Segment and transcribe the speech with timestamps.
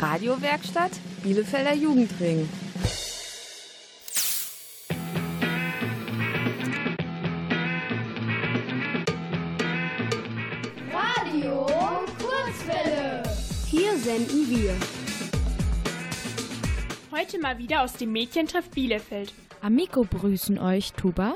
[0.00, 2.48] Radiowerkstatt Bielefelder Jugendring.
[10.90, 11.66] Radio
[12.18, 13.22] Kurzwelle.
[13.66, 14.74] Hier senden wir
[17.12, 21.34] Heute mal wieder aus dem Mädchentreff Bielefeld Amico begrüßen euch Tuba.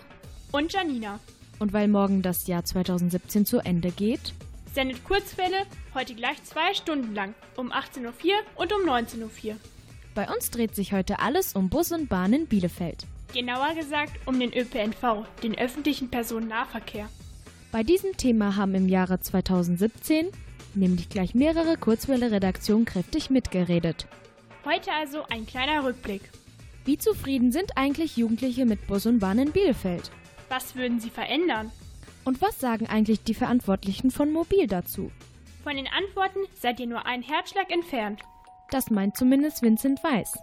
[0.53, 1.21] und Janina.
[1.59, 4.33] Und weil morgen das Jahr 2017 zu Ende geht,
[4.75, 8.11] Sendet Kurzwelle heute gleich zwei Stunden lang, um 18.04 Uhr
[8.57, 9.57] und um 19.04 Uhr.
[10.17, 13.07] bei uns dreht sich heute alles um Bus und Bahn in Bielefeld.
[13.33, 17.09] Genauer gesagt um den ÖPNV, den öffentlichen Personennahverkehr.
[17.71, 20.31] Bei diesem Thema haben im Jahre 2017
[20.75, 24.09] nämlich gleich mehrere Kurzwelle-Redaktionen kräftig mitgeredet.
[24.65, 26.23] Heute also ein kleiner Rückblick.
[26.85, 30.11] Wie zufrieden sind eigentlich Jugendliche mit Bus und Bahn in Bielefeld?
[30.49, 31.71] Was würden sie verändern?
[32.25, 35.11] Und was sagen eigentlich die Verantwortlichen von Mobil dazu?
[35.63, 38.23] Von den Antworten seid ihr nur einen Herzschlag entfernt.
[38.71, 40.39] Das meint zumindest Vincent Weiß.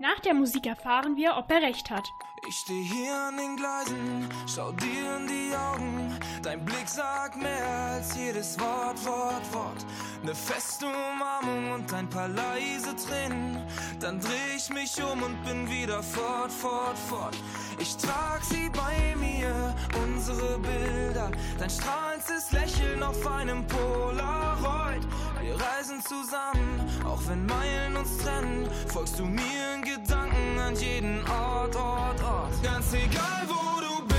[0.00, 2.06] Nach der Musik erfahren wir, ob er recht hat.
[2.44, 6.16] Ich steh hier an den Gleisen, schau dir in die Augen.
[6.42, 9.86] Dein Blick sagt mehr als jedes Wort, Wort, Wort.
[10.22, 13.66] Ne feste Umarmung und ein paar leise Tränen.
[14.00, 17.36] Dann dreh ich mich um und bin wieder fort, fort, fort.
[17.78, 21.30] Ich trag sie bei mir, unsere Bilder.
[21.58, 25.02] Dein strahlendes Lächeln auf einem Polaroid.
[25.40, 28.68] Wir reisen zusammen, auch wenn Meilen uns trennen.
[28.88, 32.25] Folgst du mir in Gedanken an jeden Ort, Ort, Ort.
[32.62, 34.15] Ganz egal, wo du bist,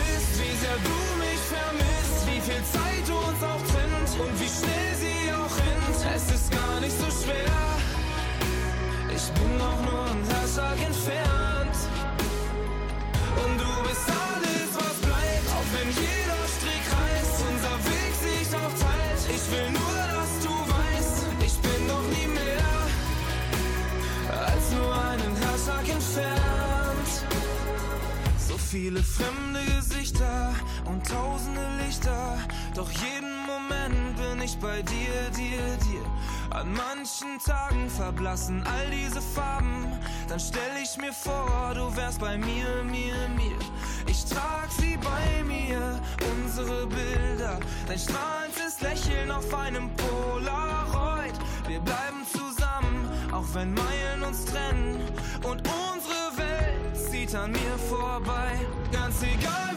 [37.37, 39.85] manchen Tagen verblassen all diese Farben,
[40.27, 43.57] dann stell ich mir vor, du wärst bei mir, mir, mir.
[44.07, 45.99] Ich trag sie bei mir,
[46.33, 51.33] unsere Bilder, dein strahlendes Lächeln auf einem Polaroid.
[51.67, 55.01] Wir bleiben zusammen, auch wenn Meilen uns trennen
[55.43, 58.57] und unsere Welt zieht an mir vorbei.
[58.91, 59.76] Ganz egal,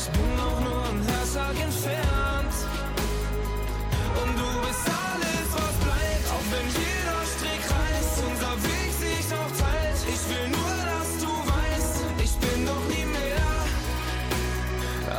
[0.00, 2.54] Ich bin doch nur ein Herzschlag entfernt.
[4.20, 9.52] Und du bist alles, was bleibt, auch wenn jeder Strick reißt, unser Weg sich auch
[9.58, 10.00] teilt.
[10.14, 13.48] Ich will nur, dass du weißt, ich bin doch nie mehr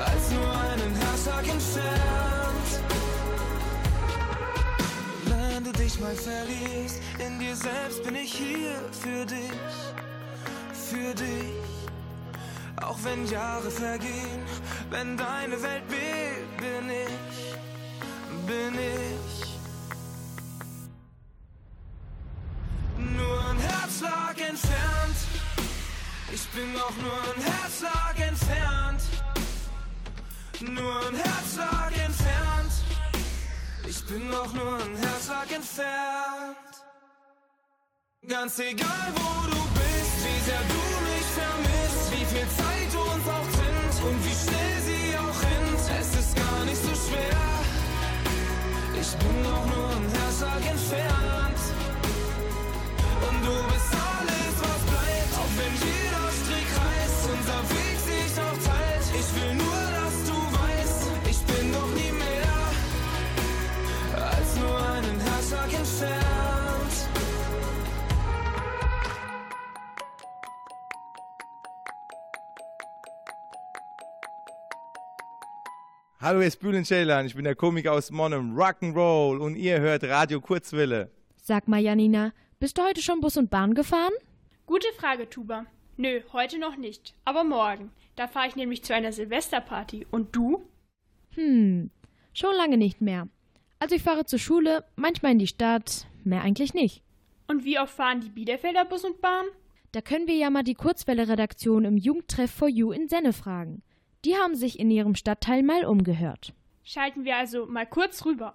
[0.06, 2.69] als nur einen Herzschlag entfernt.
[5.25, 9.75] Wenn du dich mal verliest, in dir selbst bin ich hier für dich,
[10.72, 11.69] für dich.
[12.81, 14.44] Auch wenn Jahre vergehen,
[14.90, 17.56] wenn deine Welt bebt, bin ich,
[18.47, 19.59] bin ich.
[22.97, 25.17] Nur ein Herzschlag entfernt.
[26.31, 29.01] Ich bin auch nur ein Herzschlag entfernt.
[30.61, 32.72] Nur ein Herzschlag entfernt.
[33.88, 36.69] Ich bin auch nur ein Herzschlag entfernt.
[38.28, 42.69] Ganz egal, wo du bist, wie sehr du mich vermisst, wie viel Zeit
[44.04, 46.00] und wie schnell sie auch rennt.
[46.00, 47.38] Es ist gar nicht so schwer.
[49.00, 51.28] Ich bin auch nur ein Herzschlag entfernt.
[76.22, 80.04] Hallo, hier ist Bülent Ceylan, ich bin der Komiker aus Monum, Rock'n'Roll und ihr hört
[80.04, 81.10] Radio Kurzwille.
[81.38, 84.12] Sag mal, Janina, bist du heute schon Bus und Bahn gefahren?
[84.66, 85.66] Gute Frage, Tuba.
[85.96, 87.92] Nö, heute noch nicht, aber morgen.
[88.18, 90.08] Da fahre ich nämlich zu einer Silvesterparty.
[90.12, 90.68] Und du?
[91.36, 91.90] Hm,
[92.34, 93.30] schon lange nicht mehr.
[93.80, 97.02] Also ich fahre zur Schule, manchmal in die Stadt, mehr eigentlich nicht.
[97.48, 99.46] Und wie oft fahren die Bielefelder Bus und Bahn?
[99.94, 103.84] Da können wir ja mal die Kurzwelle-Redaktion im Jugendtreff for You in Senne fragen.
[104.26, 106.54] Die haben sich in ihrem Stadtteil mal umgehört.
[106.84, 108.54] Schalten wir also mal kurz rüber.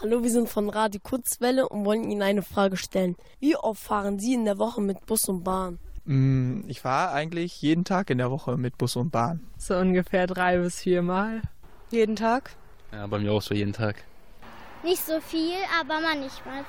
[0.00, 3.16] Hallo, wir sind von Radio Kurzwelle und wollen Ihnen eine Frage stellen.
[3.40, 5.80] Wie oft fahren Sie in der Woche mit Bus und Bahn?
[6.04, 9.44] Mm, ich fahre eigentlich jeden Tag in der Woche mit Bus und Bahn.
[9.58, 11.42] So ungefähr drei bis vier Mal.
[11.90, 12.54] Jeden Tag?
[12.92, 14.04] Ja, bei mir auch so jeden Tag.
[14.84, 16.64] Nicht so viel, aber manchmal.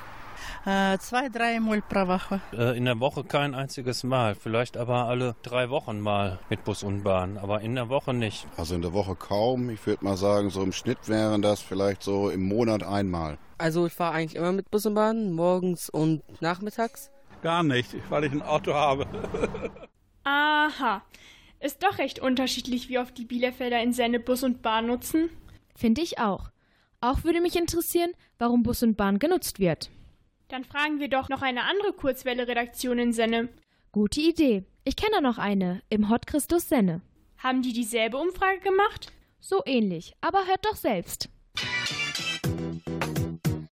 [0.66, 2.40] Äh, zwei, drei Mal pro Woche.
[2.52, 4.34] Äh, in der Woche kein einziges Mal.
[4.34, 7.38] Vielleicht aber alle drei Wochen mal mit Bus und Bahn.
[7.38, 8.46] Aber in der Woche nicht.
[8.56, 9.70] Also in der Woche kaum.
[9.70, 13.38] Ich würde mal sagen, so im Schnitt wären das vielleicht so im Monat einmal.
[13.58, 17.10] Also ich fahre eigentlich immer mit Bus und Bahn, morgens und nachmittags.
[17.42, 19.06] Gar nicht, weil ich ein Auto habe.
[20.24, 21.02] Aha.
[21.60, 25.30] Ist doch recht unterschiedlich, wie oft die Bielefelder in Senne Bus und Bahn nutzen.
[25.74, 26.50] Finde ich auch.
[27.00, 29.90] Auch würde mich interessieren, warum Bus und Bahn genutzt wird.
[30.48, 33.50] Dann fragen wir doch noch eine andere Kurzwelle-Redaktion in Senne.
[33.92, 34.64] Gute Idee.
[34.82, 37.02] Ich kenne noch eine, im Hot Christus Senne.
[37.36, 39.12] Haben die dieselbe Umfrage gemacht?
[39.40, 41.28] So ähnlich, aber hört doch selbst.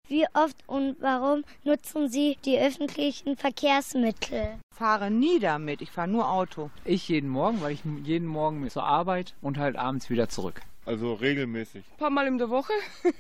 [0.10, 4.60] Wie oft und warum nutzen Sie die öffentlichen Verkehrsmittel?
[4.70, 6.72] Ich fahre nie damit, ich fahre nur Auto.
[6.84, 10.62] Ich jeden Morgen, weil ich jeden Morgen zur Arbeit und halt abends wieder zurück.
[10.86, 11.84] Also regelmäßig.
[11.92, 12.74] Ein paar Mal in der Woche.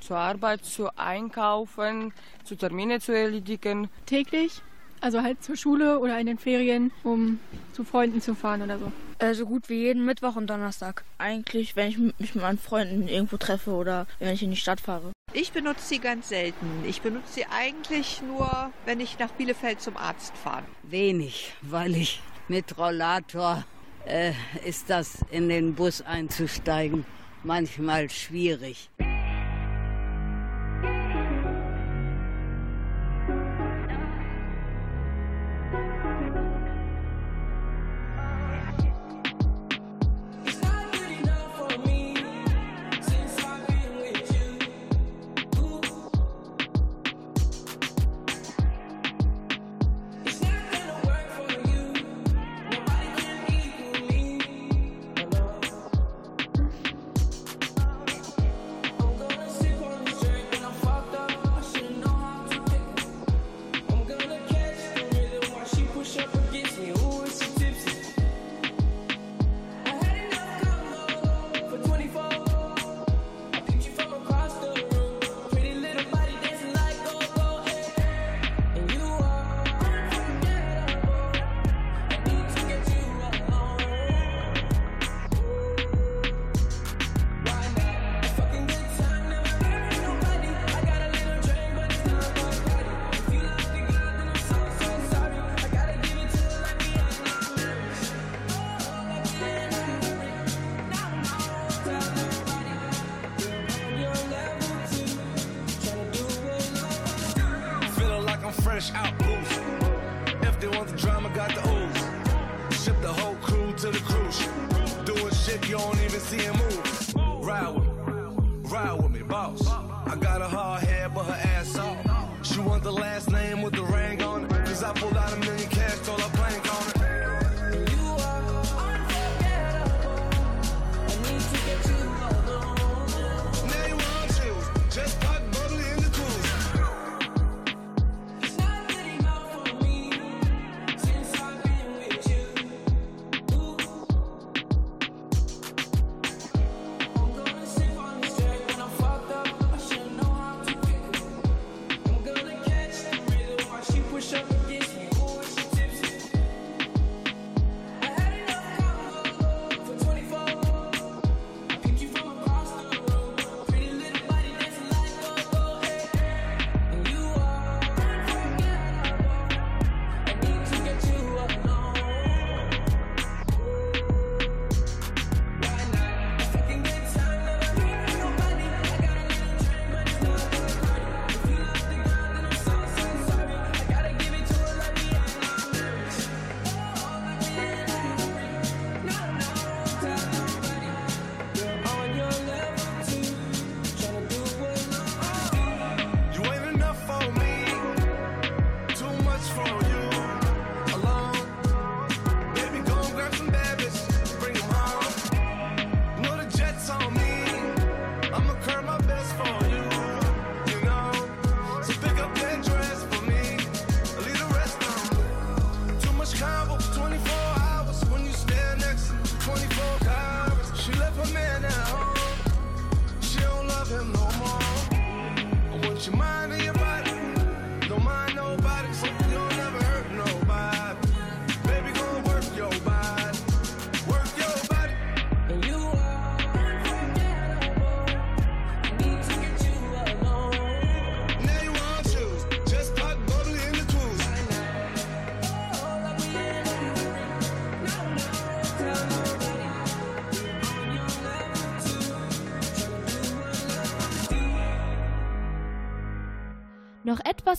[0.00, 2.12] zur Arbeit, zu einkaufen,
[2.44, 3.88] zu Termine zu erledigen.
[4.06, 4.62] Täglich,
[5.00, 7.38] also halt zur Schule oder in den Ferien, um
[7.72, 8.92] zu Freunden zu fahren oder so.
[9.18, 11.04] Äh, so gut wie jeden Mittwoch und Donnerstag.
[11.18, 14.80] Eigentlich, wenn ich mich mit meinen Freunden irgendwo treffe oder wenn ich in die Stadt
[14.80, 15.12] fahre.
[15.32, 16.66] Ich benutze sie ganz selten.
[16.86, 20.64] Ich benutze sie eigentlich nur, wenn ich nach Bielefeld zum Arzt fahre.
[20.82, 23.64] Wenig, weil ich mit Rollator
[24.06, 24.32] äh,
[24.64, 27.04] ist das in den Bus einzusteigen
[27.42, 28.90] manchmal schwierig.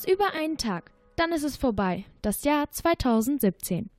[0.02, 0.92] Etwas über einen Tag.
[1.16, 2.06] Dann ist es vorbei.
[2.22, 3.90] Das Jahr 2017.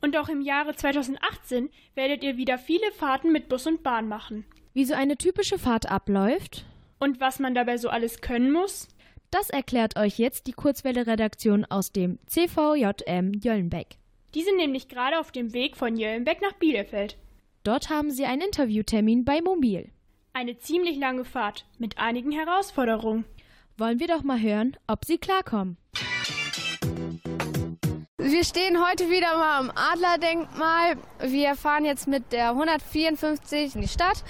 [0.00, 4.44] Und auch im Jahre 2018 werdet ihr wieder viele Fahrten mit Bus und Bahn machen.
[4.74, 6.64] Wie so eine typische Fahrt abläuft
[6.98, 8.88] und was man dabei so alles können muss,
[9.30, 13.98] das erklärt euch jetzt die Kurzwelle-Redaktion aus dem CVJM Jöllenbeck.
[14.34, 17.16] Die sind nämlich gerade auf dem Weg von Jöllenbeck nach Bielefeld.
[17.62, 19.90] Dort haben sie einen Interviewtermin bei Mobil.
[20.32, 23.24] Eine ziemlich lange Fahrt mit einigen Herausforderungen.
[23.82, 25.76] Wollen wir doch mal hören, ob sie klarkommen.
[28.16, 30.98] Wir stehen heute wieder mal am Adlerdenkmal.
[31.20, 34.22] Wir fahren jetzt mit der 154 in die Stadt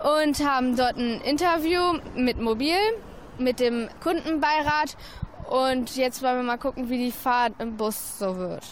[0.00, 2.74] und haben dort ein Interview mit Mobil,
[3.38, 4.96] mit dem Kundenbeirat.
[5.48, 8.64] Und jetzt wollen wir mal gucken, wie die Fahrt im Bus so wird.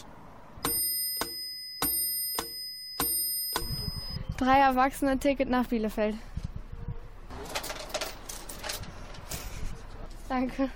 [4.35, 6.15] Drei Erwachsene Ticket nach Bielefeld.
[10.29, 10.69] Danke.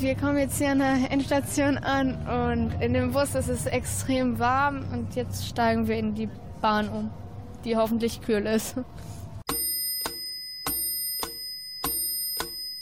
[0.00, 4.38] Wir kommen jetzt hier an der Endstation an und in dem Bus ist es extrem
[4.38, 6.28] warm und jetzt steigen wir in die
[6.60, 7.10] Bahn um,
[7.64, 8.76] die hoffentlich kühl ist.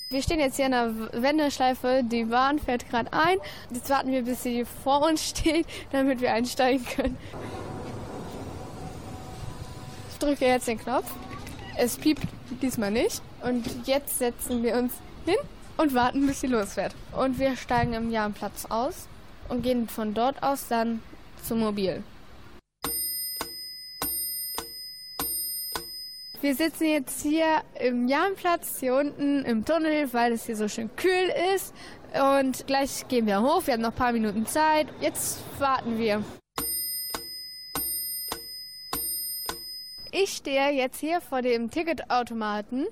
[0.09, 3.39] Wir stehen jetzt hier an der Wendeschleife, die Bahn fährt gerade ein.
[3.73, 7.19] Jetzt warten wir, bis sie vor uns steht, damit wir einsteigen können.
[10.13, 11.11] Ich drücke jetzt den Knopf.
[11.77, 12.23] Es piept
[12.63, 13.21] diesmal nicht.
[13.43, 14.93] Und jetzt setzen wir uns
[15.25, 15.35] hin
[15.77, 16.95] und warten, bis sie losfährt.
[17.11, 19.09] Und wir steigen im Jahrenplatz aus
[19.49, 21.03] und gehen von dort aus dann
[21.43, 22.05] zum Mobil.
[26.47, 30.95] Wir sitzen jetzt hier im Jahrenplatz, hier unten im Tunnel, weil es hier so schön
[30.95, 31.75] kühl ist.
[32.15, 33.67] Und gleich gehen wir hoch.
[33.67, 34.87] Wir haben noch ein paar Minuten Zeit.
[35.01, 36.23] Jetzt warten wir.
[40.13, 42.87] Ich stehe jetzt hier vor dem Ticketautomaten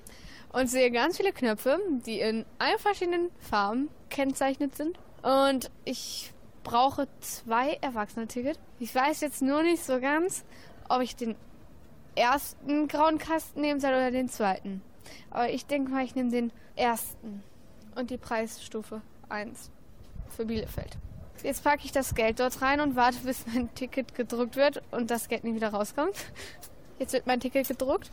[0.52, 4.98] und sehe ganz viele Knöpfe, die in allen verschiedenen Farben kennzeichnet sind.
[5.22, 6.32] Und ich
[6.64, 8.58] brauche zwei Erwachsene-Ticket.
[8.80, 10.44] Ich weiß jetzt nur nicht so ganz,
[10.88, 11.36] ob ich den
[12.16, 14.82] ersten grauen Kasten nehmen soll oder den zweiten.
[15.30, 17.42] Aber ich denke mal, ich nehme den ersten
[17.94, 19.70] und die Preisstufe 1
[20.28, 20.96] für Bielefeld.
[21.42, 25.10] Jetzt packe ich das Geld dort rein und warte, bis mein Ticket gedruckt wird und
[25.10, 26.14] das Geld nie wieder rauskommt.
[26.98, 28.10] Jetzt wird mein Ticket gedruckt.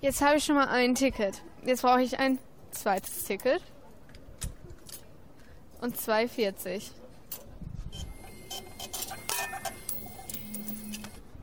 [0.00, 1.42] Jetzt habe ich schon mal ein Ticket.
[1.64, 2.38] Jetzt brauche ich ein
[2.72, 3.62] zweites Ticket.
[5.80, 6.90] Und 2,40.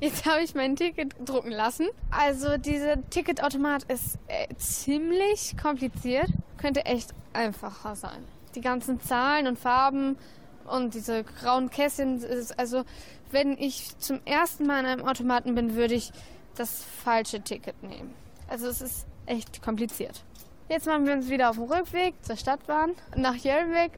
[0.01, 1.87] Jetzt habe ich mein Ticket drucken lassen.
[2.09, 6.29] Also dieser Ticketautomat ist äh, ziemlich kompliziert.
[6.57, 8.23] Könnte echt einfacher sein.
[8.55, 10.17] Die ganzen Zahlen und Farben
[10.65, 12.23] und diese grauen Kästchen.
[12.55, 12.83] also
[13.31, 16.11] wenn ich zum ersten Mal in einem Automaten bin, würde ich
[16.55, 18.13] das falsche Ticket nehmen.
[18.47, 20.23] Also es ist echt kompliziert.
[20.69, 23.91] Jetzt machen wir uns wieder auf dem Rückweg zur Stadtbahn nach Jöllenweg.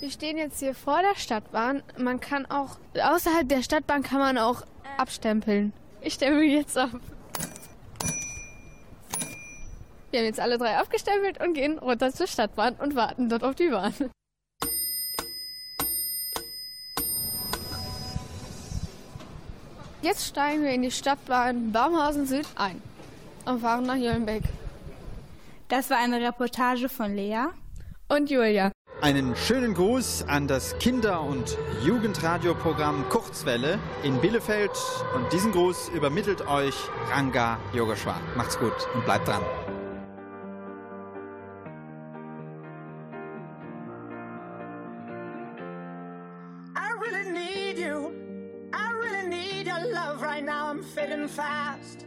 [0.00, 1.84] Wir stehen jetzt hier vor der Stadtbahn.
[1.96, 4.62] Man kann auch, außerhalb der Stadtbahn kann man auch
[4.98, 5.72] abstempeln.
[6.00, 6.90] Ich stempel jetzt ab.
[10.10, 13.54] Wir haben jetzt alle drei abgestempelt und gehen runter zur Stadtbahn und warten dort auf
[13.54, 13.94] die Bahn.
[20.02, 22.82] Jetzt steigen wir in die Stadtbahn Baumhausen Süd ein
[23.46, 24.42] und fahren nach Jöllenbeck.
[25.68, 27.46] Das war eine Reportage von Lea
[28.08, 28.70] und Julia.
[29.00, 34.70] Einen schönen Gruß an das Kinder- und Jugendradioprogramm Kurzwelle in Bielefeld
[35.14, 36.74] und diesen Gruß übermittelt euch
[37.10, 38.20] Ranga Yogeshwar.
[38.36, 39.42] Macht's gut und bleibt dran.
[50.94, 52.06] fading fast,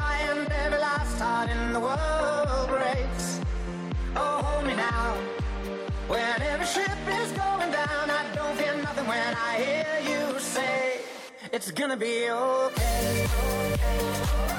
[0.00, 3.40] And every last heart in the world breaks.
[4.16, 5.14] Oh, hold me now.
[6.08, 11.00] When every ship is going down, I don't fear nothing when I hear you say,
[11.52, 13.26] It's gonna be okay.
[13.72, 14.49] It's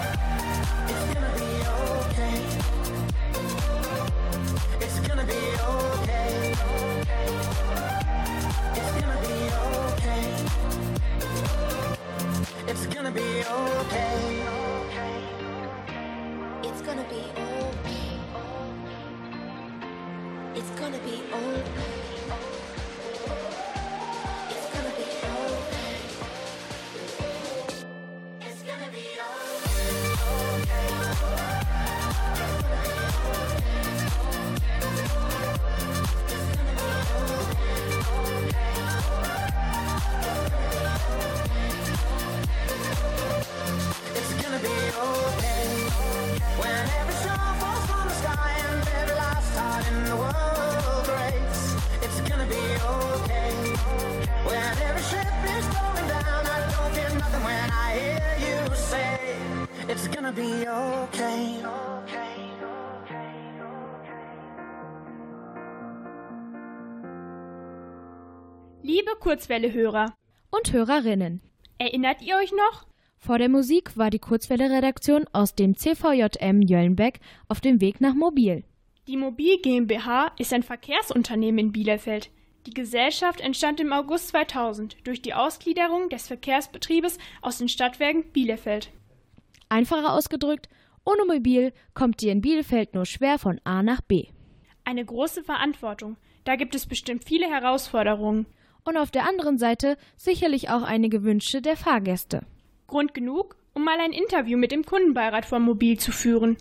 [69.32, 70.14] Kurzwelle-Hörer
[70.50, 71.40] und Hörerinnen,
[71.78, 72.86] erinnert ihr euch noch?
[73.18, 78.66] Vor der Musik war die Kurzwelle-Redaktion aus dem CVJM Jöllenbeck auf dem Weg nach Mobil.
[79.08, 82.30] Die Mobil GmbH ist ein Verkehrsunternehmen in Bielefeld.
[82.66, 88.92] Die Gesellschaft entstand im August 2000 durch die Ausgliederung des Verkehrsbetriebes aus den Stadtwerken Bielefeld.
[89.70, 90.68] Einfacher ausgedrückt,
[91.06, 94.26] ohne Mobil kommt ihr in Bielefeld nur schwer von A nach B.
[94.84, 96.18] Eine große Verantwortung.
[96.44, 98.46] Da gibt es bestimmt viele Herausforderungen.
[98.84, 102.42] Und auf der anderen Seite sicherlich auch einige Wünsche der Fahrgäste.
[102.88, 106.58] Grund genug, um mal ein Interview mit dem Kundenbeirat von Mobil zu führen.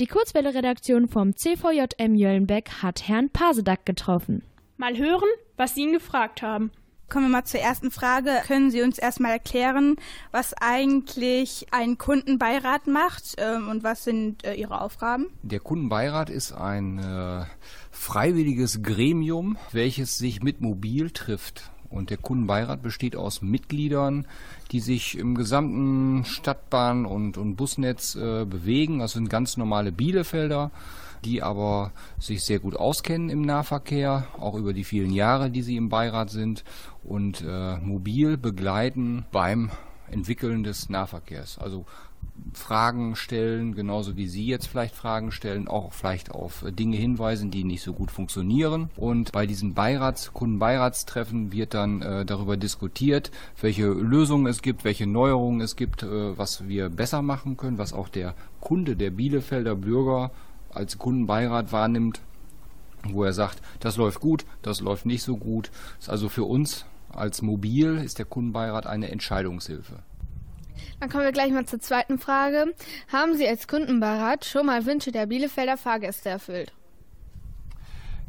[0.00, 4.42] Die Kurzwelle-Redaktion vom CVJM Jöllenbeck hat Herrn Pasedack getroffen.
[4.76, 6.72] Mal hören, was Sie ihn gefragt haben.
[7.08, 8.30] Kommen wir mal zur ersten Frage.
[8.46, 9.96] Können Sie uns erstmal erklären,
[10.30, 15.26] was eigentlich ein Kundenbeirat macht ähm, und was sind äh, Ihre Aufgaben?
[15.42, 17.44] Der Kundenbeirat ist ein äh,
[18.02, 21.70] freiwilliges Gremium, welches sich mit Mobil trifft.
[21.88, 24.26] Und der Kundenbeirat besteht aus Mitgliedern,
[24.72, 28.98] die sich im gesamten Stadtbahn- und, und Busnetz äh, bewegen.
[28.98, 30.72] Das sind ganz normale Bielefelder,
[31.24, 35.76] die aber sich sehr gut auskennen im Nahverkehr, auch über die vielen Jahre, die sie
[35.76, 36.64] im Beirat sind
[37.04, 39.70] und äh, mobil begleiten beim
[40.10, 41.58] Entwickeln des Nahverkehrs.
[41.58, 41.86] Also
[42.54, 47.64] Fragen stellen, genauso wie Sie jetzt vielleicht Fragen stellen, auch vielleicht auf Dinge hinweisen, die
[47.64, 48.90] nicht so gut funktionieren.
[48.96, 53.30] Und bei diesen Beirats, Kundenbeiratstreffen wird dann äh, darüber diskutiert,
[53.60, 57.92] welche Lösungen es gibt, welche Neuerungen es gibt, äh, was wir besser machen können, was
[57.92, 60.30] auch der Kunde, der Bielefelder Bürger
[60.70, 62.20] als Kundenbeirat wahrnimmt,
[63.08, 65.70] wo er sagt, das läuft gut, das läuft nicht so gut.
[65.98, 69.98] Ist also für uns als Mobil ist der Kundenbeirat eine Entscheidungshilfe.
[71.00, 72.74] Dann kommen wir gleich mal zur zweiten Frage.
[73.12, 76.72] Haben Sie als Kundenbeirat schon mal Wünsche der Bielefelder Fahrgäste erfüllt?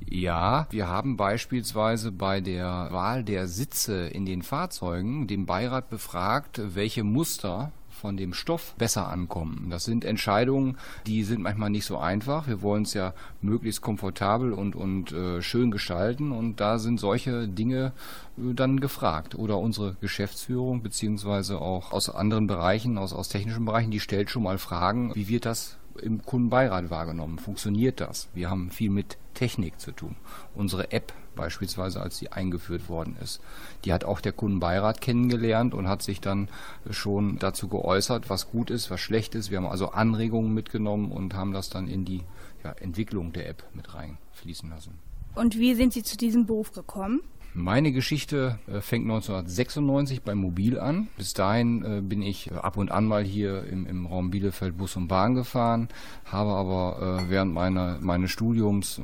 [0.10, 6.62] Ja, wir haben beispielsweise bei der Wahl der Sitze in den Fahrzeugen den Beirat befragt,
[6.64, 7.72] welche Muster
[8.04, 9.68] von dem Stoff besser ankommen.
[9.70, 12.48] Das sind Entscheidungen, die sind manchmal nicht so einfach.
[12.50, 17.48] Wir wollen es ja möglichst komfortabel und, und äh, schön gestalten und da sind solche
[17.48, 17.94] Dinge
[18.38, 19.36] äh, dann gefragt.
[19.36, 24.44] Oder unsere Geschäftsführung beziehungsweise auch aus anderen Bereichen, aus, aus technischen Bereichen, die stellt schon
[24.44, 27.40] mal Fragen, wie wird das im Kundenbeirat wahrgenommen?
[27.40, 28.28] Funktioniert das?
[28.34, 30.18] Wir haben viel mit Technik zu tun.
[30.54, 33.42] Unsere App beispielsweise, als sie eingeführt worden ist,
[33.86, 36.50] die hat auch der Kundenbeirat kennengelernt und hat sich dann
[36.90, 39.52] schon dazu geäußert, was gut ist, was schlecht ist.
[39.52, 42.24] Wir haben also Anregungen mitgenommen und haben das dann in die
[42.64, 45.00] ja, Entwicklung der App mit reinfließen lassen.
[45.36, 47.22] Und wie sind Sie zu diesem Beruf gekommen?
[47.56, 51.08] Meine Geschichte äh, fängt 1996 beim Mobil an.
[51.18, 54.76] Bis dahin äh, bin ich äh, ab und an mal hier im, im Raum Bielefeld
[54.76, 55.88] Bus und Bahn gefahren,
[56.26, 59.00] habe aber äh, während meiner, meines Studiums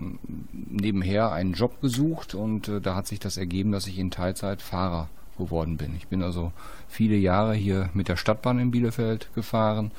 [0.51, 5.09] nebenher einen Job gesucht und da hat sich das ergeben, dass ich in Teilzeit Fahrer
[5.37, 5.95] geworden bin.
[5.95, 6.51] Ich bin also
[6.87, 9.91] viele Jahre hier mit der Stadtbahn in Bielefeld gefahren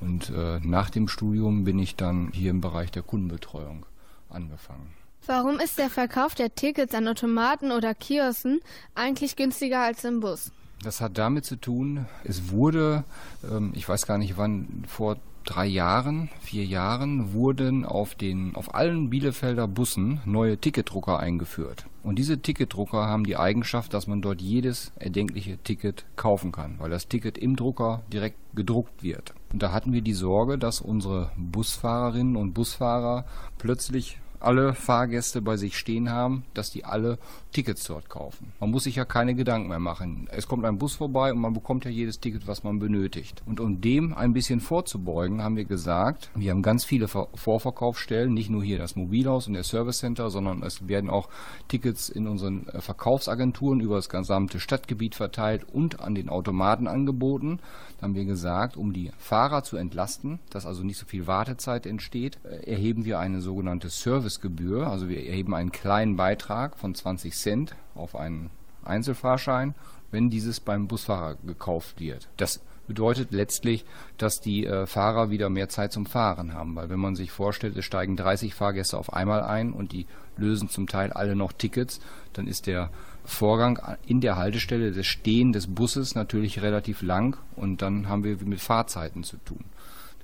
[0.00, 3.86] und nach dem Studium bin ich dann hier im Bereich der Kundenbetreuung
[4.28, 5.05] angefangen.
[5.26, 8.60] Warum ist der Verkauf der Tickets an Automaten oder Kiosken
[8.94, 10.52] eigentlich günstiger als im Bus?
[10.84, 13.02] Das hat damit zu tun, es wurde,
[13.50, 18.74] ähm, ich weiß gar nicht wann, vor drei Jahren, vier Jahren wurden auf den, auf
[18.74, 21.86] allen Bielefelder Bussen neue Ticketdrucker eingeführt.
[22.04, 26.90] Und diese Ticketdrucker haben die Eigenschaft, dass man dort jedes erdenkliche Ticket kaufen kann, weil
[26.90, 29.34] das Ticket im Drucker direkt gedruckt wird.
[29.52, 33.24] Und da hatten wir die Sorge, dass unsere Busfahrerinnen und Busfahrer
[33.58, 37.18] plötzlich alle Fahrgäste bei sich stehen haben, dass die alle
[37.56, 38.52] Tickets dort kaufen.
[38.60, 40.28] Man muss sich ja keine Gedanken mehr machen.
[40.30, 43.42] Es kommt ein Bus vorbei und man bekommt ja jedes Ticket, was man benötigt.
[43.46, 48.34] Und um dem ein bisschen vorzubeugen, haben wir gesagt, wir haben ganz viele Ver Vorverkaufsstellen,
[48.34, 51.30] nicht nur hier das Mobilhaus und der Service Center, sondern es werden auch
[51.68, 57.60] Tickets in unseren äh, Verkaufsagenturen über das gesamte Stadtgebiet verteilt und an den Automaten angeboten.
[57.96, 61.86] Da haben wir gesagt, um die Fahrer zu entlasten, dass also nicht so viel Wartezeit
[61.86, 64.88] entsteht, äh, erheben wir eine sogenannte Servicegebühr.
[64.88, 67.45] Also wir erheben einen kleinen Beitrag von 20 Cent
[67.94, 68.50] auf einen
[68.84, 69.74] Einzelfahrschein,
[70.10, 72.28] wenn dieses beim Busfahrer gekauft wird.
[72.36, 73.84] Das bedeutet letztlich,
[74.16, 77.76] dass die äh, Fahrer wieder mehr Zeit zum Fahren haben, weil wenn man sich vorstellt,
[77.76, 80.06] es steigen 30 Fahrgäste auf einmal ein und die
[80.36, 82.00] lösen zum Teil alle noch Tickets,
[82.32, 82.90] dann ist der
[83.24, 88.36] Vorgang in der Haltestelle des Stehen des Busses natürlich relativ lang und dann haben wir
[88.44, 89.64] mit Fahrzeiten zu tun.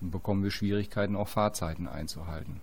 [0.00, 2.60] Dann bekommen wir Schwierigkeiten, auch Fahrzeiten einzuhalten.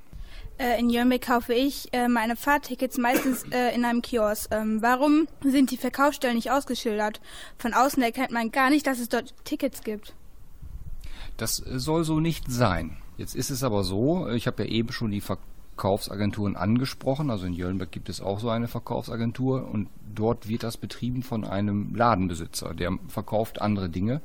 [0.60, 4.54] Äh, in Jörnbeck kaufe ich äh, meine Fahrtickets meistens äh, in einem Kiosk.
[4.54, 7.22] Ähm, warum sind die Verkaufsstellen nicht ausgeschildert?
[7.58, 10.13] Von außen erkennt man gar nicht, dass es dort Tickets gibt.
[11.38, 12.98] Das äh, soll so nicht sein.
[13.17, 17.30] Jetzt ist es aber so, ich habe ja eben schon die Verkaufsagenturen angesprochen.
[17.30, 21.45] Also in Jöllenberg gibt es auch so eine Verkaufsagentur und dort wird das betrieben von
[21.45, 24.22] einem Ladenbesitzer, der verkauft andere Dinge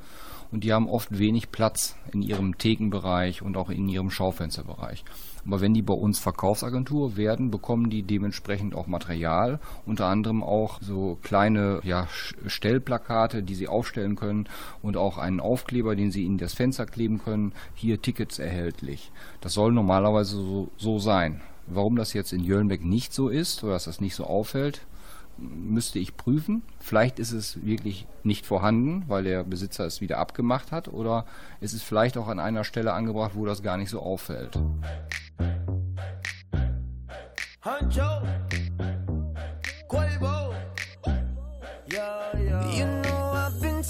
[0.51, 5.05] und die haben oft wenig Platz in ihrem Thekenbereich und auch in ihrem Schaufensterbereich.
[5.47, 10.81] Aber wenn die bei uns Verkaufsagentur werden, bekommen die dementsprechend auch Material, unter anderem auch
[10.81, 12.07] so kleine ja,
[12.47, 14.47] Stellplakate, die sie aufstellen können
[14.81, 17.53] und auch einen Aufkleber, den sie in das Fenster kleben können.
[17.75, 19.11] Hier Tickets erhältlich.
[19.41, 21.41] Das soll normalerweise so, so sein.
[21.67, 24.81] Warum das jetzt in Jöllenbeck nicht so ist oder dass das nicht so auffällt,
[25.37, 26.61] müsste ich prüfen.
[26.79, 31.25] Vielleicht ist es wirklich nicht vorhanden, weil der Besitzer es wieder abgemacht hat, oder
[31.59, 34.57] ist es vielleicht auch an einer Stelle angebracht, wo das gar nicht so auffällt.
[37.61, 38.21] Hancho,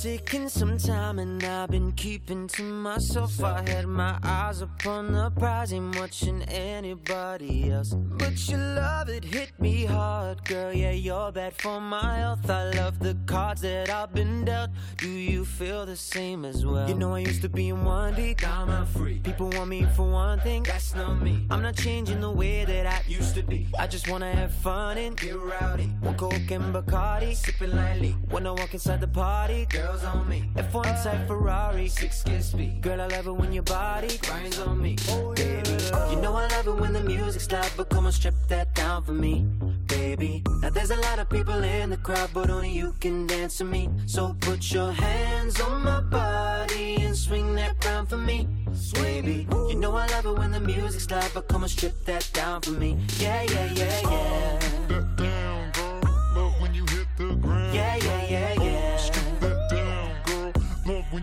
[0.06, 3.44] taking some time and I've been keeping to myself.
[3.44, 7.96] I had my eyes upon the prize, ain't watching anybody else.
[7.96, 10.72] But your love, it hit me hard, girl.
[10.72, 12.48] Yeah, you're bad for my health.
[12.48, 14.70] I love the cards that I've been dealt.
[14.98, 16.88] Do you feel the same as well?
[16.88, 19.22] You know I used to be in one deep, now I'm free.
[19.24, 21.48] People want me for one thing, that's not me.
[21.50, 23.68] I'm not changing the way that I used to be.
[23.80, 25.88] I just wanna have fun and get rowdy.
[26.02, 28.12] One coke and Bacardi, sipping lightly.
[28.30, 29.66] When I walk inside the party,
[29.96, 30.44] girls on me.
[30.56, 32.82] F1 type Ferrari, six kiss speed.
[32.82, 35.70] Girl, I love it when your body grinds on me, oh baby.
[36.12, 39.04] You know I love it when the music's loud, but come on, strip that down
[39.04, 39.46] for me,
[39.88, 40.44] baby.
[40.62, 43.66] Now there's a lot of people in the crowd, but only you can dance to
[43.66, 43.90] me.
[44.06, 48.48] So put your hands on my body and swing that round for me,
[48.94, 49.48] baby.
[49.70, 52.62] You know I love it when the music's loud, but come on, strip that down
[52.62, 52.98] for me.
[53.20, 54.60] Yeah, yeah, yeah, yeah.
[54.62, 55.35] Oh, that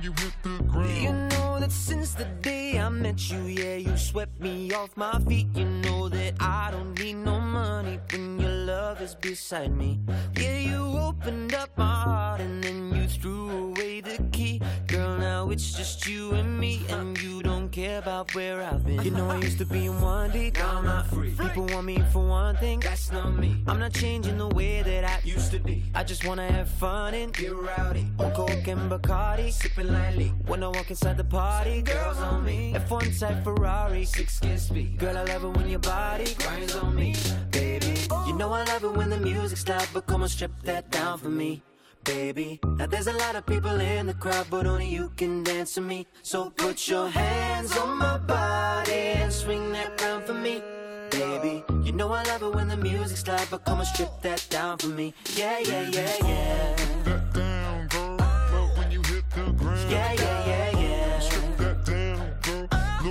[0.02, 1.31] you hit the ground.
[1.72, 5.18] You know that since the day I met you, yeah, you swept me off my
[5.28, 5.46] feet.
[5.54, 9.98] You know that I don't need no money when your love is beside me.
[10.36, 14.60] Yeah, you opened up my heart and then you threw away the key.
[14.86, 19.02] Girl, now it's just you and me, and you don't care about where I've been.
[19.02, 21.30] You know I used to be in one deep, now I'm not free.
[21.30, 23.62] People want me for one thing, that's not me.
[23.66, 25.84] I'm not changing the way that I used to be.
[25.94, 28.06] I just wanna have fun and get rowdy.
[28.18, 30.28] On coke and Bacardi, sipping lightly.
[30.46, 32.72] When I walk inside the party, girls on me.
[32.74, 34.98] F1 type Ferrari, six kiss speed.
[34.98, 37.14] Girl, I love it when your body grinds on me,
[37.50, 37.94] baby.
[38.26, 41.18] You know I love it when the music's loud, but come on, strip that down
[41.18, 41.62] for me.
[42.04, 45.74] Baby, now there's a lot of people in the crowd, but only you can dance
[45.74, 46.06] to me.
[46.22, 50.60] So put your hands on my body and swing that round for me,
[51.10, 51.62] baby.
[51.84, 54.78] You know I love it when the music's loud, but come and strip that down
[54.78, 55.14] for me.
[55.36, 56.76] Yeah, yeah, yeah, yeah.
[57.04, 58.16] That down, girl.
[58.16, 59.90] Love when you hit the ground.
[59.90, 60.41] Yeah, yeah, yeah, yeah.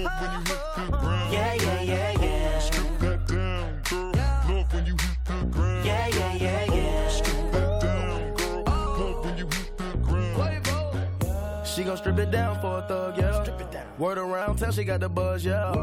[0.04, 1.34] Love when you hit the ground.
[1.34, 2.60] Yeah, yeah, yeah, yeah.
[2.60, 4.12] Strip that down, girl.
[4.50, 5.86] Love when you hit the ground.
[5.86, 7.10] Yeah, yeah, yeah, yeah.
[7.10, 8.64] Strip that down, girl.
[8.66, 11.68] Love when you hit the ground.
[11.68, 13.46] She gon' strip it down for a thug, yeah.
[13.98, 15.74] Word around town, she got the buzz, yeah.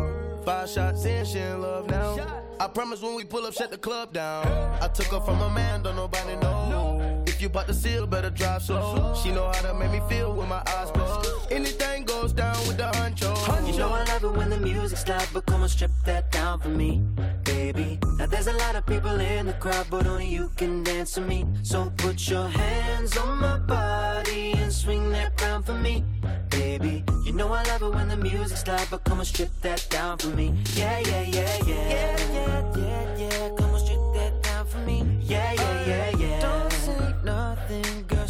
[0.45, 2.17] Five shots in, she in love now.
[2.59, 4.47] I promise when we pull up, shut the club down.
[4.83, 7.18] I took her from a man, don't nobody know.
[7.41, 9.15] You bought the seal, better drive slow.
[9.23, 11.31] She know how to make me feel with my eyes closed.
[11.53, 13.31] Anything goes down with the honcho.
[13.65, 16.59] You know I love it when the music's loud, but come and strip that down
[16.59, 17.01] for me,
[17.45, 18.01] baby.
[18.19, 21.21] Now there's a lot of people in the crowd, but only you can dance to
[21.21, 21.47] me.
[21.63, 26.05] So put your hands on my body and swing that round for me,
[26.51, 27.05] baby.
[27.25, 30.19] You know I love it when the music's loud, but come and strip that down
[30.19, 30.55] for me.
[30.75, 31.89] Yeah, yeah, yeah, yeah.
[31.89, 33.49] Yeah, yeah, yeah, yeah.
[33.57, 35.07] Come and strip that down for me.
[35.23, 35.78] Yeah, yeah.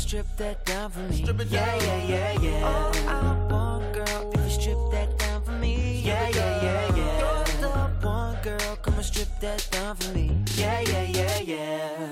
[0.08, 1.16] Strip that down for me.
[1.16, 1.86] Strip it yeah, down.
[1.86, 2.64] yeah, yeah, yeah.
[2.64, 6.00] All I want, girl, if you strip that down for me.
[6.02, 7.44] Yeah, yeah, yeah, yeah.
[7.60, 8.76] You're the one, girl.
[8.80, 10.30] Come and strip that down for me.
[10.56, 12.08] Yeah, yeah, yeah, yeah.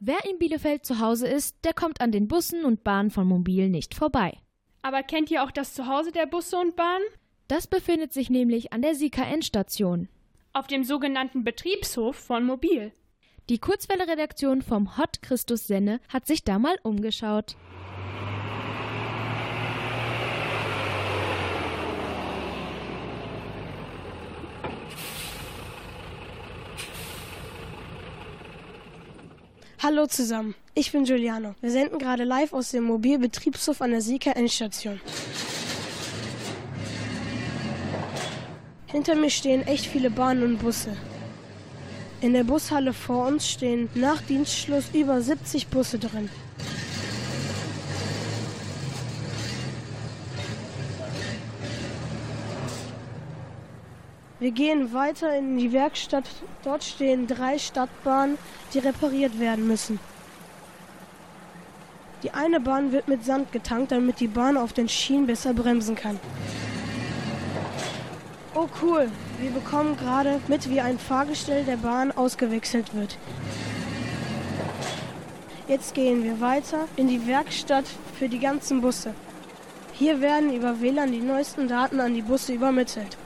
[0.00, 3.68] Wer in Bielefeld zu Hause ist, der kommt an den Bussen und Bahnen von Mobil
[3.68, 4.38] nicht vorbei.
[4.80, 7.04] Aber kennt ihr auch das Zuhause der Busse und Bahnen?
[7.48, 10.08] Das befindet sich nämlich an der Sieker-Endstation.
[10.54, 12.92] Auf dem sogenannten Betriebshof von Mobil.
[13.48, 17.54] Die Kurzwelle-Redaktion vom Hot Christus Senne hat sich da mal umgeschaut.
[29.80, 31.54] Hallo zusammen, ich bin Giuliano.
[31.60, 35.00] Wir senden gerade live aus dem Mobilbetriebshof an der Sieker Endstation.
[38.86, 40.96] Hinter mir stehen echt viele Bahnen und Busse.
[42.22, 46.30] In der Bushalle vor uns stehen nach Dienstschluss über 70 Busse drin.
[54.40, 56.24] Wir gehen weiter in die Werkstatt.
[56.62, 58.38] Dort stehen drei Stadtbahnen,
[58.72, 59.98] die repariert werden müssen.
[62.22, 65.96] Die eine Bahn wird mit Sand getankt, damit die Bahn auf den Schienen besser bremsen
[65.96, 66.18] kann.
[68.58, 73.18] Oh cool, wir bekommen gerade mit, wie ein Fahrgestell der Bahn ausgewechselt wird.
[75.68, 77.84] Jetzt gehen wir weiter in die Werkstatt
[78.18, 79.12] für die ganzen Busse.
[79.92, 83.18] Hier werden über WLAN die neuesten Daten an die Busse übermittelt.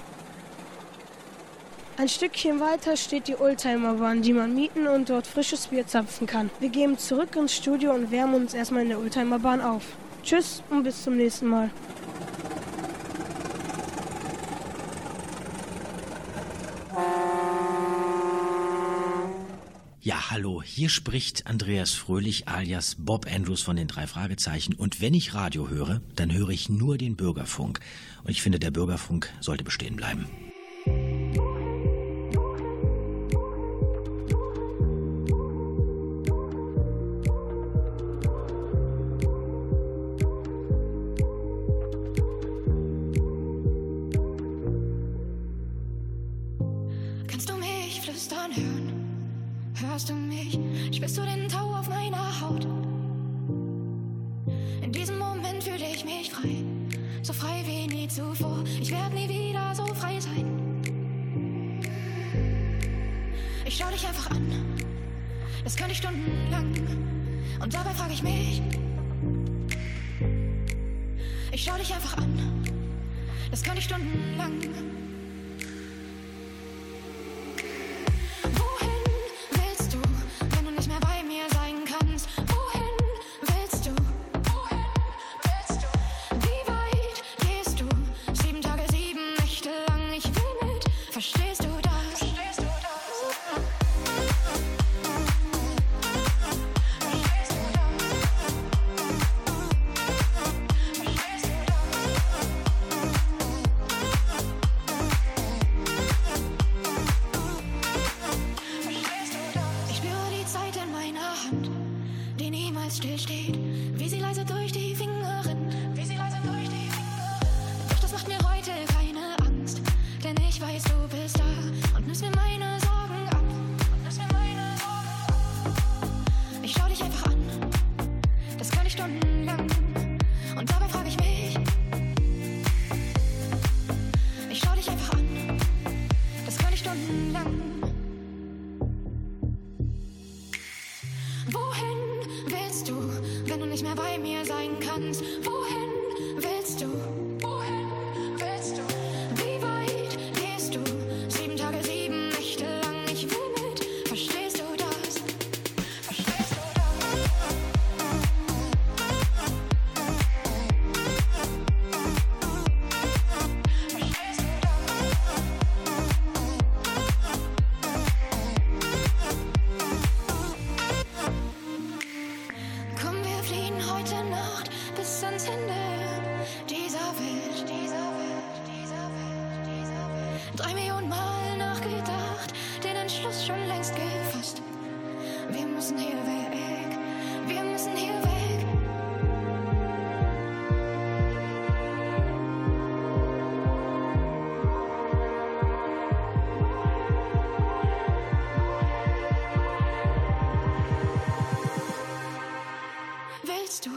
[1.96, 6.50] Ein Stückchen weiter steht die Oldtimerbahn, die man mieten und dort frisches Bier zapfen kann.
[6.58, 9.84] Wir gehen zurück ins Studio und wärmen uns erstmal in der Oldtimerbahn auf.
[10.24, 11.70] Tschüss und bis zum nächsten Mal.
[20.10, 24.74] Ja, hallo, hier spricht Andreas Fröhlich alias Bob Andrews von den drei Fragezeichen.
[24.74, 27.78] Und wenn ich Radio höre, dann höre ich nur den Bürgerfunk.
[28.24, 30.26] Und ich finde, der Bürgerfunk sollte bestehen bleiben.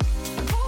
[0.06, 0.63] Oh.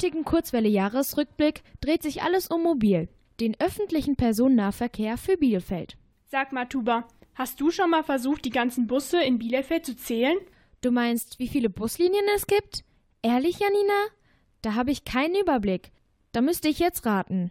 [0.00, 5.98] Heutigen Kurzwelle-Jahresrückblick dreht sich alles um Mobil, den öffentlichen Personennahverkehr für Bielefeld.
[6.24, 10.38] Sag mal, Tuba, hast du schon mal versucht, die ganzen Busse in Bielefeld zu zählen?
[10.80, 12.82] Du meinst, wie viele Buslinien es gibt?
[13.20, 14.06] Ehrlich, Janina?
[14.62, 15.90] Da habe ich keinen Überblick.
[16.32, 17.50] Da müsste ich jetzt raten.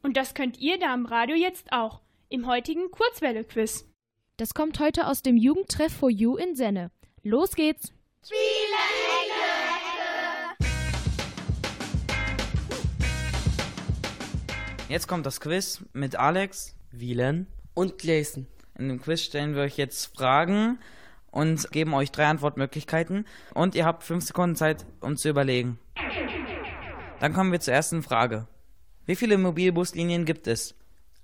[0.00, 3.88] Und das könnt ihr da am Radio jetzt auch, im heutigen Kurzwelle-Quiz.
[4.36, 6.92] Das kommt heute aus dem Jugendtreff for You in Senne.
[7.24, 7.92] Los geht's!
[14.88, 18.46] Jetzt kommt das Quiz mit Alex, Wielen und Gläsen.
[18.78, 20.78] In dem Quiz stellen wir euch jetzt Fragen
[21.30, 23.26] und geben euch drei Antwortmöglichkeiten.
[23.52, 25.78] Und ihr habt fünf Sekunden Zeit, um zu überlegen.
[27.20, 28.46] Dann kommen wir zur ersten Frage.
[29.04, 30.74] Wie viele Mobilbuslinien gibt es?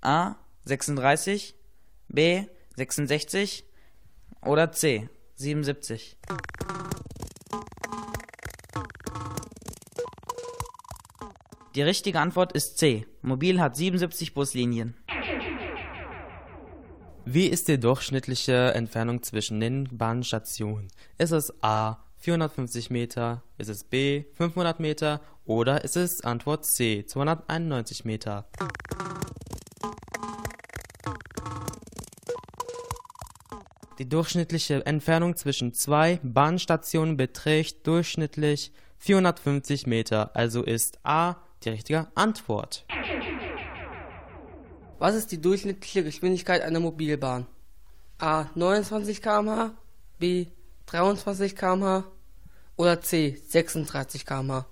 [0.02, 0.34] A.
[0.66, 1.54] 36,
[2.08, 2.44] B.
[2.76, 3.64] 66
[4.42, 5.08] oder C.
[5.36, 6.18] 77?
[11.74, 13.04] Die richtige Antwort ist C.
[13.20, 14.94] Mobil hat 77 Buslinien.
[17.24, 20.86] Wie ist die durchschnittliche Entfernung zwischen den Bahnstationen?
[21.18, 27.06] Ist es A 450 Meter, ist es B 500 Meter oder ist es Antwort C
[27.06, 28.46] 291 Meter?
[33.98, 42.06] Die durchschnittliche Entfernung zwischen zwei Bahnstationen beträgt durchschnittlich 450 Meter, also ist A die richtige
[42.14, 42.84] Antwort.
[44.98, 47.46] Was ist die durchschnittliche Geschwindigkeit einer Mobilbahn?
[48.18, 49.72] A 29 km/h,
[50.18, 50.46] B
[50.86, 52.04] 23 km/h
[52.76, 54.66] oder C 36 km/h?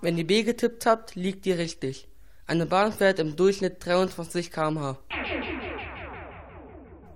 [0.00, 2.08] Wenn ihr B getippt habt, liegt ihr richtig.
[2.46, 4.98] Eine Bahn fährt im Durchschnitt 23 km/h.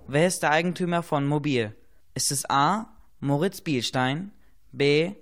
[0.07, 1.75] Wer ist der Eigentümer von Mobil?
[2.13, 2.94] Ist es A.
[3.25, 4.31] Moritz Bielstein,
[4.71, 5.13] B.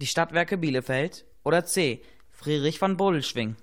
[0.00, 2.00] die Stadtwerke Bielefeld oder C.
[2.30, 3.56] Friedrich von Bodelschwing?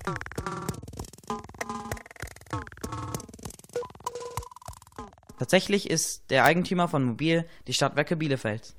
[5.39, 8.75] Tatsächlich ist der Eigentümer von Mobil die Stadtwerke Bielefeld.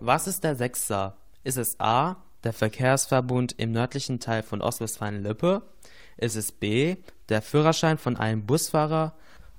[0.00, 1.16] Was ist der Sechser?
[1.44, 5.62] Ist es A, der Verkehrsverbund im nördlichen Teil von Ostwestfalen-Lippe?
[6.16, 6.96] Ist es B,
[7.28, 9.14] der Führerschein von einem Busfahrer?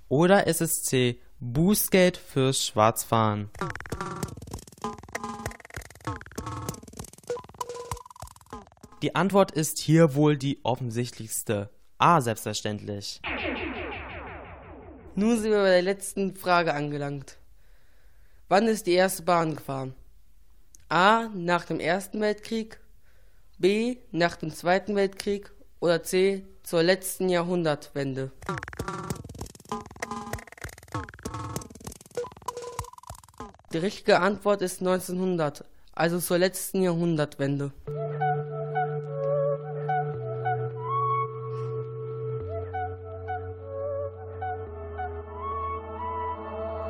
[0.10, 3.50] Oder ist es C, Bußgeld fürs Schwarzfahren?
[9.02, 11.72] Die Antwort ist hier wohl die offensichtlichste.
[11.98, 13.22] A, selbstverständlich.
[15.16, 17.38] Nun sind wir bei der letzten Frage angelangt.
[18.48, 19.96] Wann ist die erste Bahn gefahren?
[20.89, 21.28] A.
[21.34, 22.80] Nach dem Ersten Weltkrieg,
[23.58, 23.98] B.
[24.12, 26.46] Nach dem Zweiten Weltkrieg oder C.
[26.62, 28.32] Zur letzten Jahrhundertwende?
[33.74, 35.64] Die richtige Antwort ist 1900,
[35.96, 37.72] also zur letzten Jahrhundertwende.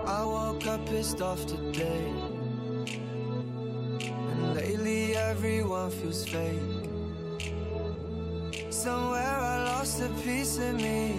[0.07, 2.11] I woke up pissed off today.
[4.31, 6.89] And lately everyone feels fake.
[8.71, 11.13] Somewhere I lost a piece of me.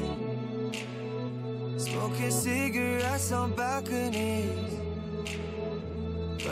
[1.79, 4.82] Smoking cigarettes on balconies.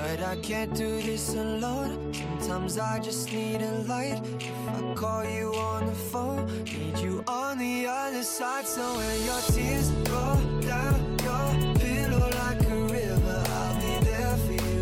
[0.01, 2.15] But I can't do this alone.
[2.41, 4.19] Sometimes I just need a light.
[4.41, 8.67] If I call you on the phone, need you on the other side.
[8.67, 10.97] So when your tears roll down
[11.27, 14.81] your pillow like a river, I'll be there for you.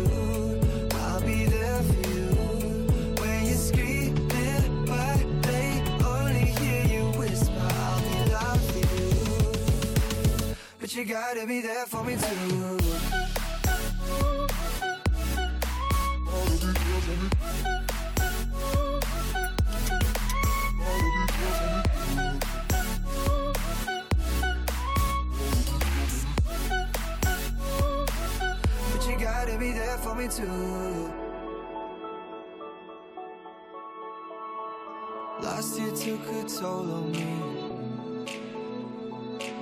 [1.03, 2.27] I'll be there for you.
[3.19, 5.83] When you're screaming, but they
[6.15, 10.55] only hear you whisper, I'll be loud for you.
[10.79, 12.98] But you gotta be there for me too.
[30.19, 31.13] Me too.
[35.41, 37.31] Last year took a toll on me.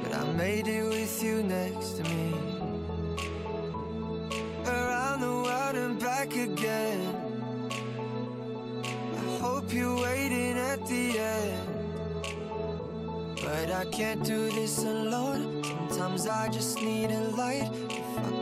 [0.01, 2.33] But I made it with you next to me.
[4.65, 7.01] Around the world and back again.
[9.15, 11.67] I hope you're waiting at the end.
[13.43, 15.63] But I can't do this alone.
[15.89, 17.86] Sometimes I just need a light.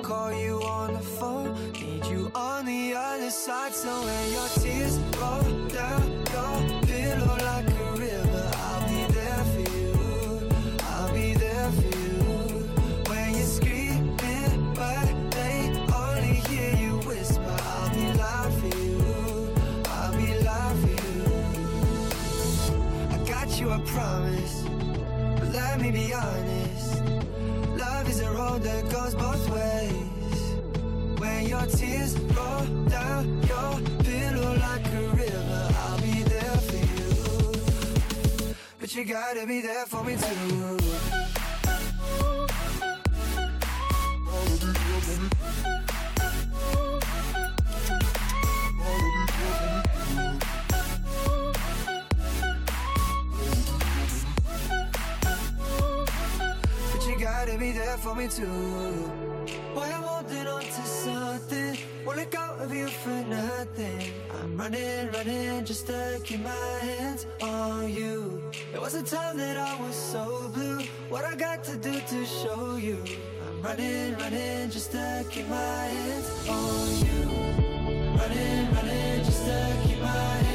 [0.06, 3.74] Call you on the phone, need you on the other side.
[3.74, 9.66] So when your tears roll down your pillow like a river, I'll be there for
[9.76, 9.94] you.
[10.84, 12.22] I'll be there for you.
[13.10, 19.02] When you're screaming, but they only hear you whisper, I'll be loud for you.
[19.88, 21.24] I'll be loud for you.
[23.10, 24.66] I got you, I promise.
[25.40, 27.02] But let me be honest.
[27.76, 29.75] Love is a road that goes both ways.
[31.48, 38.56] Your tears roll down your pillow like a river, I'll be there for you.
[38.80, 40.78] But you gotta be there for me too.
[56.92, 59.35] But you gotta be there for me too.
[62.24, 64.14] Go you for nothing.
[64.32, 68.42] I'm running, running just to keep my hands on you.
[68.74, 70.80] It was a time that I was so blue.
[71.10, 73.04] What I got to do to show you?
[73.46, 77.22] I'm running, running just to keep my hands on you.
[78.18, 80.55] Running, running just to keep my hands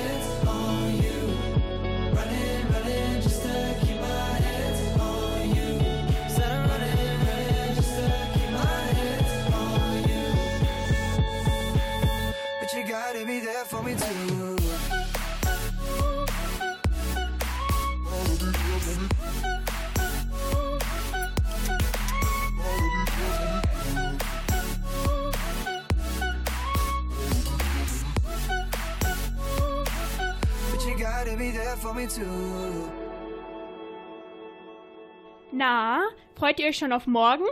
[36.50, 37.44] freut ihr euch schon auf morgen?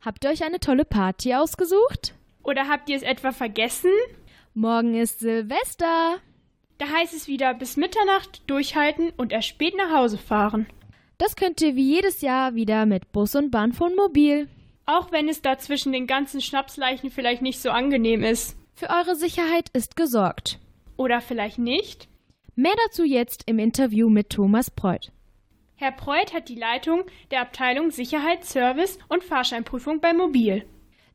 [0.00, 2.14] Habt ihr euch eine tolle Party ausgesucht?
[2.42, 3.90] Oder habt ihr es etwa vergessen?
[4.54, 6.16] Morgen ist Silvester.
[6.78, 10.66] Da heißt es wieder bis Mitternacht durchhalten und erst spät nach Hause fahren.
[11.18, 14.48] Das könnt ihr wie jedes Jahr wieder mit Bus und Bahn von Mobil.
[14.86, 18.56] Auch wenn es da zwischen den ganzen Schnapsleichen vielleicht nicht so angenehm ist.
[18.72, 20.58] Für eure Sicherheit ist gesorgt.
[20.96, 22.08] Oder vielleicht nicht?
[22.54, 25.12] Mehr dazu jetzt im Interview mit Thomas Preuth.
[25.80, 30.64] Herr Preuth hat die Leitung der Abteilung Sicherheit, Service und Fahrscheinprüfung bei Mobil.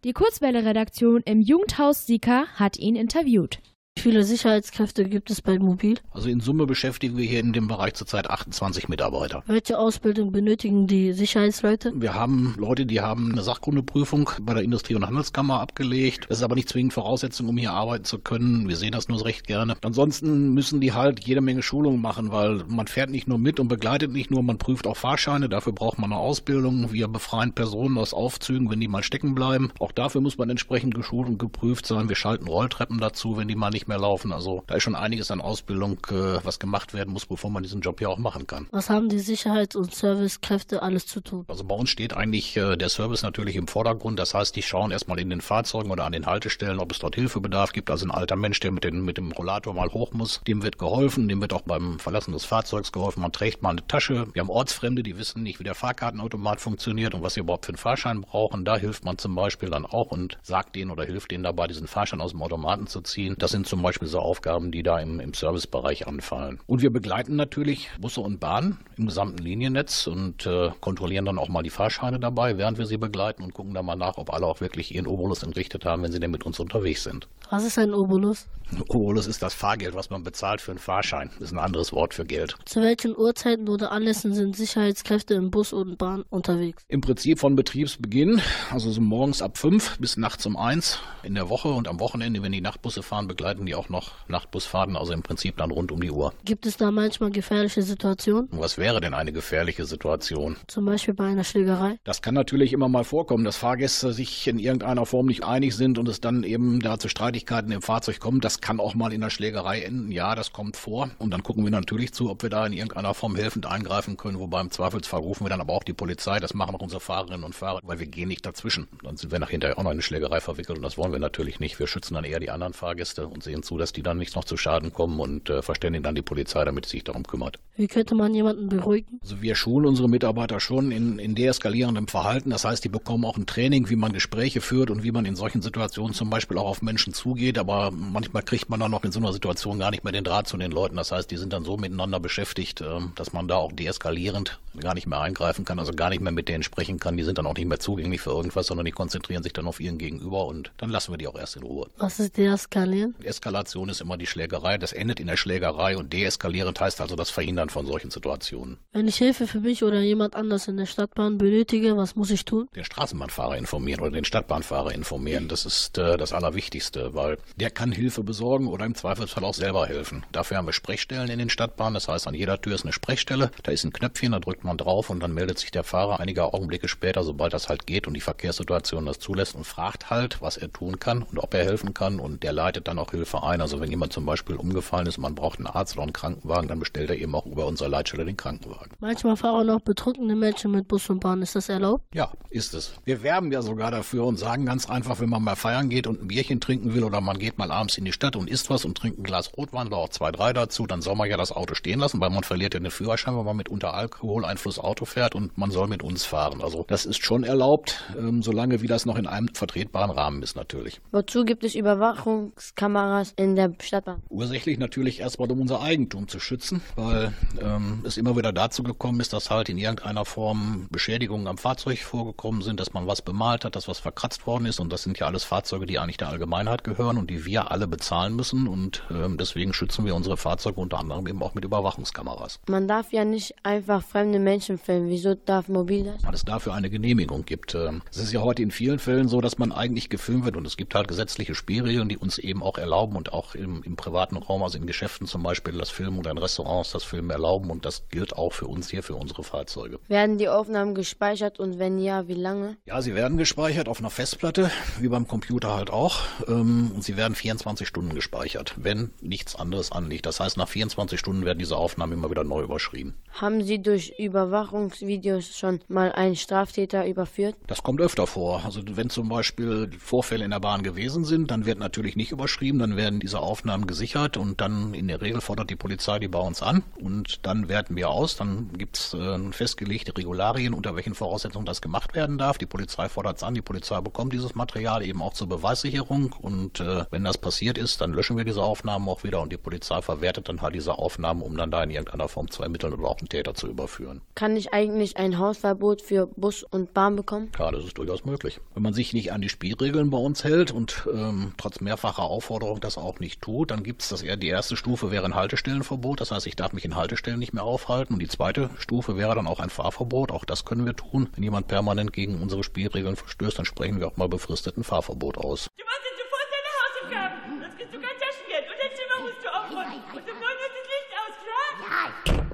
[0.06, 3.60] Die Kurzwelle-Redaktion im Jugendhaus Sika hat ihn interviewt.
[3.96, 5.98] Wie viele Sicherheitskräfte gibt es bei Mobil?
[6.12, 9.44] Also in Summe beschäftigen wir hier in dem Bereich zurzeit 28 Mitarbeiter.
[9.46, 11.94] Welche Ausbildung benötigen die Sicherheitsleute?
[11.96, 16.26] Wir haben Leute, die haben eine Sachkundeprüfung bei der Industrie- und Handelskammer abgelegt.
[16.28, 18.68] Das ist aber nicht zwingend Voraussetzung, um hier arbeiten zu können.
[18.68, 19.76] Wir sehen das nur recht gerne.
[19.84, 23.68] Ansonsten müssen die halt jede Menge Schulungen machen, weil man fährt nicht nur mit und
[23.68, 25.50] begleitet nicht nur, man prüft auch Fahrscheine.
[25.50, 26.92] Dafür braucht man eine Ausbildung.
[26.92, 29.72] Wir befreien Personen aus Aufzügen, wenn die mal stecken bleiben.
[29.80, 32.10] Auch dafür muss man entsprechend geschult und geprüft sein.
[32.10, 34.32] Wir schalten Rolltreppen dazu, wenn die mal nicht mehr laufen.
[34.32, 37.82] Also da ist schon einiges an Ausbildung, äh, was gemacht werden muss, bevor man diesen
[37.82, 38.68] Job hier auch machen kann.
[38.72, 41.46] Was haben die Sicherheits- und Servicekräfte alles zu tun?
[41.48, 44.20] Also bei uns steht eigentlich äh, der Service natürlich im Vordergrund.
[44.20, 47.16] Das heißt, die schauen erstmal in den Fahrzeugen oder an den Haltestellen, ob es dort
[47.16, 47.90] Hilfebedarf gibt.
[47.90, 50.78] Also ein alter Mensch, der mit, den, mit dem Rollator mal hoch muss, dem wird
[50.78, 51.28] geholfen.
[51.28, 53.22] Dem wird auch beim Verlassen des Fahrzeugs geholfen.
[53.22, 54.28] Man trägt mal eine Tasche.
[54.34, 57.72] Wir haben Ortsfremde, die wissen nicht, wie der Fahrkartenautomat funktioniert und was sie überhaupt für
[57.72, 58.66] einen Fahrschein brauchen.
[58.66, 61.88] Da hilft man zum Beispiel dann auch und sagt denen oder hilft denen dabei, diesen
[61.88, 63.36] Fahrschein aus dem Automaten zu ziehen.
[63.38, 66.60] Das sind zum Beispiel so Aufgaben, die da im, im Servicebereich anfallen.
[66.68, 71.50] Und wir begleiten natürlich Busse und Bahnen im gesamten Liniennetz und äh, kontrollieren dann auch
[71.50, 74.46] mal die Fahrscheine dabei, während wir sie begleiten und gucken dann mal nach, ob alle
[74.46, 77.28] auch wirklich ihren Obolus entrichtet haben, wenn sie denn mit uns unterwegs sind.
[77.50, 78.48] Was ist ein Obolus?
[78.90, 81.30] Obolus ist das Fahrgeld, was man bezahlt für einen Fahrschein.
[81.40, 82.56] Das ist ein anderes Wort für Geld.
[82.66, 86.84] Zu welchen Uhrzeiten oder Anlässen sind Sicherheitskräfte im Bus und Bahn unterwegs?
[86.88, 91.50] Im Prinzip von Betriebsbeginn, also so morgens ab 5 bis nachts um 1 in der
[91.50, 95.24] Woche und am Wochenende, wenn die Nachtbusse fahren, begleiten die auch noch Nachtbusfahrten, also im
[95.24, 96.34] Prinzip dann rund um die Uhr.
[96.46, 98.50] Gibt es da manchmal gefährliche Situationen?
[98.52, 100.58] Was wäre denn eine gefährliche Situation?
[100.68, 102.00] Zum Beispiel bei einer Schlägerei?
[102.04, 105.98] Das kann natürlich immer mal vorkommen, dass Fahrgäste sich in irgendeiner Form nicht einig sind
[105.98, 108.44] und es dann eben da zu Streitigkeiten im Fahrzeug kommt.
[108.44, 110.12] Das kann auch mal in der Schlägerei enden.
[110.12, 111.10] Ja, das kommt vor.
[111.20, 114.40] Und dann gucken wir natürlich zu, ob wir da in irgendeiner Form helfend eingreifen können.
[114.40, 116.40] Wobei im Zweifelsfall rufen wir dann aber auch die Polizei.
[116.40, 118.88] Das machen auch unsere Fahrerinnen und Fahrer, weil wir gehen nicht dazwischen.
[119.04, 121.20] Dann sind wir nach hinterher auch noch in eine Schlägerei verwickelt und das wollen wir
[121.20, 121.80] natürlich nicht.
[121.80, 124.46] Wir schützen dann eher die anderen Fahrgäste und sehen zu, dass die dann nicht noch
[124.46, 127.60] zu Schaden kommen und äh, verständigen dann die Polizei, damit sie sich darum kümmert.
[127.76, 129.20] Wie könnte man jemanden beruhigen?
[129.22, 132.52] Also wir schulen unsere Mitarbeiter schon in, in deeskalierendem Verhalten.
[132.52, 135.36] Das heißt, die bekommen auch ein Training, wie man Gespräche führt und wie man in
[135.36, 137.58] solchen Situationen zum Beispiel auch auf Menschen zugeht.
[137.58, 140.48] Aber manchmal kriegt man dann noch in so einer Situation gar nicht mehr den Draht
[140.48, 140.96] zu den Leuten.
[140.96, 144.94] Das heißt, die sind dann so miteinander beschäftigt, äh, dass man da auch deeskalierend gar
[144.94, 147.18] nicht mehr eingreifen kann, also gar nicht mehr mit denen sprechen kann.
[147.18, 149.80] Die sind dann auch nicht mehr zugänglich für irgendwas, sondern die konzentrieren sich dann auf
[149.80, 151.88] ihren Gegenüber und dann lassen wir die auch erst in Ruhe.
[151.98, 153.16] Was ist deeskalieren?
[153.44, 154.78] Eskalation ist immer die Schlägerei.
[154.78, 158.78] Das endet in der Schlägerei und deeskalierend heißt also das Verhindern von solchen Situationen.
[158.94, 162.46] Wenn ich Hilfe für mich oder jemand anders in der Stadtbahn benötige, was muss ich
[162.46, 162.70] tun?
[162.74, 165.50] Den Straßenbahnfahrer informieren oder den Stadtbahnfahrer informieren.
[165.50, 169.88] Das ist äh, das Allerwichtigste, weil der kann Hilfe besorgen oder im Zweifelsfall auch selber
[169.88, 170.26] helfen.
[170.32, 171.96] Dafür haben wir Sprechstellen in den Stadtbahnen.
[171.96, 173.52] Das heißt, an jeder Tür ist eine Sprechstelle.
[173.64, 176.54] Da ist ein Knöpfchen, da drückt man drauf und dann meldet sich der Fahrer einige
[176.54, 180.56] Augenblicke später, sobald das halt geht und die Verkehrssituation das zulässt und fragt halt, was
[180.56, 183.62] er tun kann und ob er helfen kann und der leitet dann auch Hilfe ein.
[183.62, 186.68] Also wenn jemand zum Beispiel umgefallen ist und man braucht einen Arzt oder einen Krankenwagen,
[186.68, 188.92] dann bestellt er eben auch über unsere Leitstelle den Krankenwagen.
[189.00, 191.42] Manchmal fahren auch betrunkene Menschen mit Bus und Bahn.
[191.42, 192.04] Ist das erlaubt?
[192.14, 192.94] Ja, ist es.
[193.06, 196.22] Wir werben ja sogar dafür und sagen ganz einfach, wenn man mal feiern geht und
[196.22, 198.86] ein Bierchen trinken will oder man geht mal abends in die Stadt und isst was
[198.86, 201.52] und trinkt ein Glas Rotwein oder auch zwei, drei dazu, dann soll man ja das
[201.52, 205.06] Auto stehen lassen, weil man verliert ja den Führerschein, wenn man mit unter Alkoholeinfluss Auto
[205.06, 206.62] fährt und man soll mit uns fahren.
[206.62, 210.56] Also das ist schon erlaubt, ähm, solange wie das noch in einem vertretbaren Rahmen ist
[210.56, 211.00] natürlich.
[211.12, 214.22] Wozu gibt es Überwachungskameras in der Stadtbahn?
[214.30, 219.20] Ursächlich natürlich erstmal, um unser Eigentum zu schützen, weil ähm, es immer wieder dazu gekommen
[219.20, 223.66] ist, dass halt in irgendeiner Form Beschädigungen am Fahrzeug vorgekommen sind, dass man was bemalt
[223.66, 226.30] hat, dass was verkratzt worden ist und das sind ja alles Fahrzeuge, die eigentlich der
[226.30, 230.80] Allgemeinheit gehören und die wir alle bezahlen müssen und ähm, deswegen schützen wir unsere Fahrzeuge
[230.80, 232.60] unter anderem eben auch mit Überwachungskameras.
[232.68, 235.10] Man darf ja nicht einfach fremde Menschen filmen.
[235.10, 236.24] Wieso darf mobil das?
[236.24, 237.76] Weil es dafür eine Genehmigung gibt.
[237.76, 240.66] Ähm, Es ist ja heute in vielen Fällen so, dass man eigentlich gefilmt wird und
[240.66, 244.38] es gibt halt gesetzliche Spielregeln, die uns eben auch erlauben und auch im, im privaten
[244.38, 247.86] Raum, also in Geschäften zum Beispiel das Filmen oder in Restaurants das Filmen erlauben und
[247.86, 250.00] das gilt auch für uns hier, für unsere Fahrzeuge.
[250.08, 252.78] Werden die Aufnahmen gespeichert und wenn ja, wie lange?
[252.86, 256.22] Ja, sie werden gespeichert auf einer Festplatte, wie beim Computer halt auch.
[256.48, 260.26] Ähm, Und sie werden 24 Stunden gespeichert, wenn nichts anderes anliegt.
[260.26, 263.16] Das heißt, nach 24 Stunden werden diese Aufnahmen immer wieder neu überschrieben.
[263.34, 267.56] Haben Sie durch Überwachungsvideos schon mal einen Straftäter überführt?
[267.68, 268.64] Das kommt öfter vor.
[268.66, 272.80] Also wenn zum Beispiel Vorfälle in der Bahn gewesen sind, dann wird natürlich nicht überschrieben,
[272.80, 276.40] dann werden diese Aufnahmen gesichert und dann in der Regel fordert die Polizei die bei
[276.40, 278.36] uns an und dann werten wir aus.
[278.36, 282.58] Dann gibt es äh, festgelegte Regularien, unter welchen Voraussetzungen das gemacht werden darf.
[282.58, 286.80] Die Polizei fordert es an, die Polizei bekommt dieses Material eben auch zur Beweissicherung und
[286.80, 290.02] äh, wenn das passiert ist, dann löschen wir diese Aufnahmen auch wieder und die Polizei
[290.02, 293.20] verwertet dann halt diese Aufnahmen, um dann da in irgendeiner Form zu ermitteln oder auch
[293.20, 294.22] einen Täter zu überführen.
[294.36, 297.50] Kann ich eigentlich ein Hausverbot für Bus und Bahn bekommen?
[297.58, 298.60] Ja, das ist durchaus möglich.
[298.74, 302.80] Wenn man sich nicht an die Spielregeln bei uns hält und ähm, trotz mehrfacher Aufforderung
[302.84, 306.22] das auch nicht tut, dann gibt es das eher die erste Stufe wäre ein Haltestellenverbot.
[306.22, 308.14] Das heißt, ich darf mich in Haltestellen nicht mehr aufhalten.
[308.14, 310.32] Und die zweite Stufe wäre dann auch ein Fahrverbot.
[310.32, 311.30] Auch das können wir tun.
[311.34, 315.70] Wenn jemand permanent gegen unsere Spielregeln verstößt, dann sprechen wir auch mal befristeten Fahrverbot aus.
[315.78, 317.62] Du machst jetzt sofort deine Hausaufgaben.
[317.62, 318.66] Sonst kriegst du kein Taschengeld.
[318.70, 320.04] Und dein Zimmer musst du aufräumen.
[320.12, 322.46] Und um 9 Uhr ist das Licht aus, klar?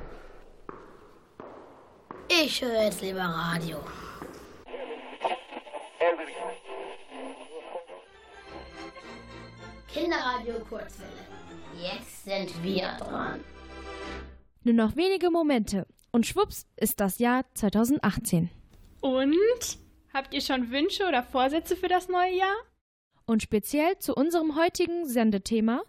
[2.44, 3.78] Ich höre jetzt lieber Radio.
[9.94, 11.26] Kinderradio Kurzwelle.
[11.82, 13.40] Jetzt sind wir dran.
[14.64, 18.50] Nur noch wenige Momente und schwupps ist das Jahr 2018.
[19.02, 19.80] Und?
[20.14, 22.56] Habt ihr schon Wünsche oder Vorsätze für das neue Jahr?
[23.26, 25.82] Und speziell zu unserem heutigen Sendethema?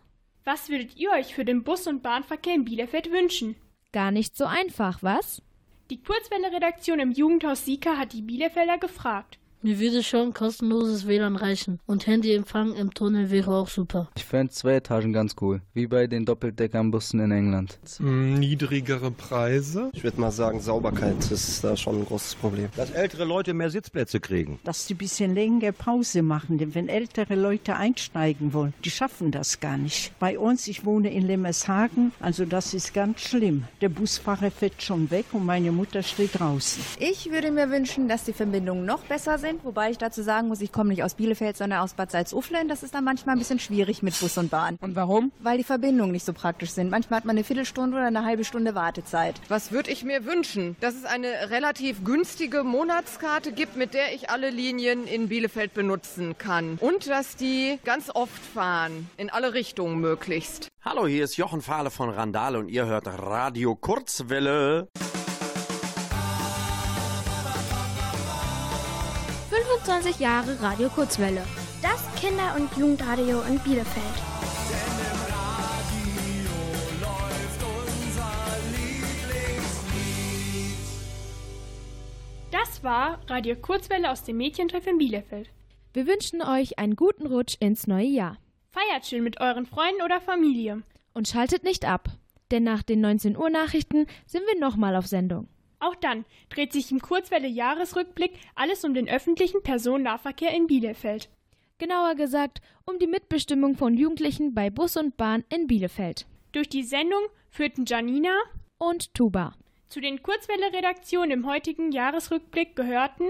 [0.45, 3.57] Was würdet ihr euch für den Bus- und Bahnverkehr in Bielefeld wünschen?
[3.93, 5.43] Gar nicht so einfach, was?
[5.91, 9.39] Die Kurzwelle-Redaktion im Jugendhaus Sika hat die Bielefelder gefragt.
[9.63, 11.81] Mir würde schon kostenloses WLAN reichen.
[11.85, 14.09] Und Handyempfang im Tunnel wäre auch super.
[14.17, 15.61] Ich fände zwei Etagen ganz cool.
[15.75, 17.79] Wie bei den Doppeldeckernbussen in England.
[17.99, 19.91] Niedrigere Preise.
[19.93, 22.71] Ich würde mal sagen, Sauberkeit ist da schon ein großes Problem.
[22.75, 24.59] Dass ältere Leute mehr Sitzplätze kriegen.
[24.65, 26.57] Dass die ein bisschen länger Pause machen.
[26.57, 30.19] Denn wenn ältere Leute einsteigen wollen, die schaffen das gar nicht.
[30.19, 33.65] Bei uns, ich wohne in Lemmershagen, also das ist ganz schlimm.
[33.83, 36.83] Der Busfahrer fährt schon weg und meine Mutter steht draußen.
[36.99, 40.49] Ich würde mir wünschen, dass die Verbindungen noch besser sind sind, wobei ich dazu sagen
[40.49, 42.69] muss, ich komme nicht aus Bielefeld, sondern aus Bad Salzuflen.
[42.69, 44.79] Das ist dann manchmal ein bisschen schwierig mit Bus und Bahn.
[44.81, 45.33] Und warum?
[45.41, 46.91] Weil die Verbindungen nicht so praktisch sind.
[46.91, 49.41] Manchmal hat man eine Viertelstunde oder eine halbe Stunde Wartezeit.
[49.49, 50.77] Was würde ich mir wünschen?
[50.81, 56.39] Dass es eine relativ günstige Monatskarte gibt, mit der ich alle Linien in Bielefeld benutzen
[56.39, 56.79] kann.
[56.81, 60.69] Und dass die ganz oft fahren, in alle Richtungen möglichst.
[60.85, 64.89] Hallo, hier ist Jochen Fahle von Randale und ihr hört Radio Kurzwelle.
[69.85, 71.43] 25 Jahre Radio Kurzwelle.
[71.81, 74.05] Das Kinder- und Jugendradio in Bielefeld.
[82.51, 85.49] Das war Radio Kurzwelle aus dem Mädchentreff in Bielefeld.
[85.95, 88.37] Wir wünschen euch einen guten Rutsch ins neue Jahr.
[88.69, 90.83] Feiert schön mit euren Freunden oder Familie.
[91.15, 92.11] Und schaltet nicht ab,
[92.51, 95.49] denn nach den 19 Uhr Nachrichten sind wir nochmal auf Sendung.
[95.81, 101.31] Auch dann dreht sich im Kurzwelle-Jahresrückblick alles um den öffentlichen Personennahverkehr in Bielefeld.
[101.79, 106.27] Genauer gesagt um die Mitbestimmung von Jugendlichen bei Bus und Bahn in Bielefeld.
[106.53, 108.37] Durch die Sendung führten Janina
[108.77, 109.55] und Tuba.
[109.89, 113.25] Zu den Kurzwelle-Redaktionen im heutigen Jahresrückblick gehörten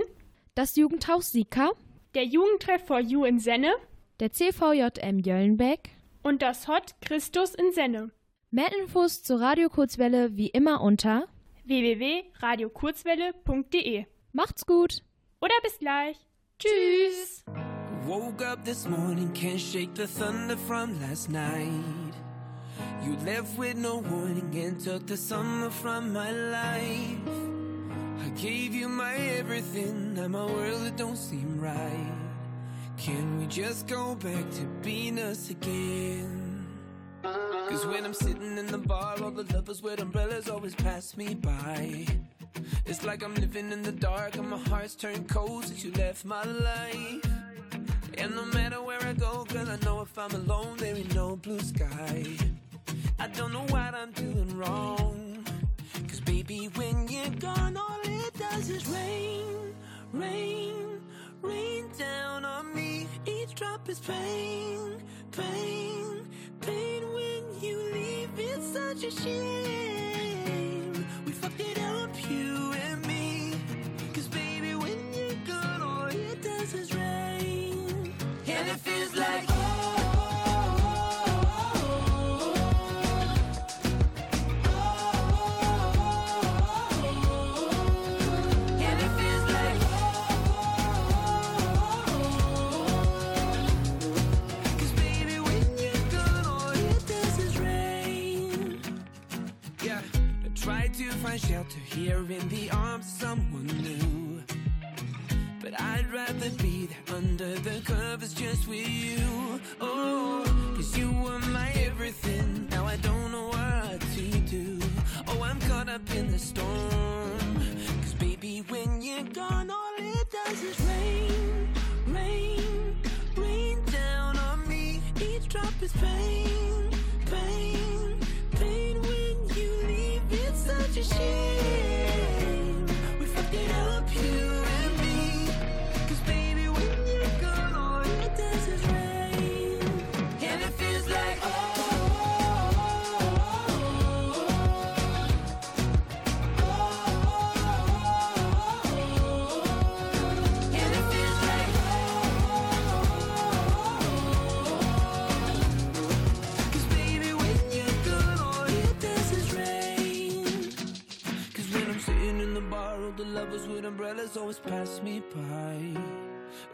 [0.57, 1.71] das Jugendhaus Sika,
[2.15, 3.73] der Jugendtreff for You in Senne,
[4.19, 5.91] der CVJM Jöllenbeck
[6.23, 8.11] und das Hot Christus in Senne.
[8.51, 11.29] Mehr Infos zur Radio Kurzwelle wie immer unter
[11.71, 14.07] www.radiokurzwelle.de.
[14.33, 15.05] Macht's gut.
[15.41, 16.19] Oder bis gleich.
[16.59, 17.45] Tschüss.
[18.07, 22.17] Woke up this morning, can't shake the thunder from last night.
[23.05, 27.21] You left with no warning and took the summer from my life.
[28.25, 32.15] I gave you my everything, now my world it don't seem right.
[32.97, 36.40] Can we just go back to being us again?
[37.23, 41.35] Cause when I'm sitting in the bar, all the lovers with umbrellas always pass me
[41.35, 42.07] by.
[42.87, 46.25] It's like I'm living in the dark and my heart's turned cold since you left
[46.25, 47.25] my life.
[48.19, 51.37] And no matter where I go, girl, I know if I'm alone, there ain't no
[51.37, 52.25] blue sky.
[53.19, 55.45] I don't know what I'm doing wrong.
[56.09, 59.75] Cause baby, when you're gone, all it does is rain,
[60.13, 61.01] rain,
[61.43, 63.07] rain down on me.
[63.27, 65.03] Each drop is pain,
[65.33, 66.27] pain.
[69.01, 69.90] 淅淅。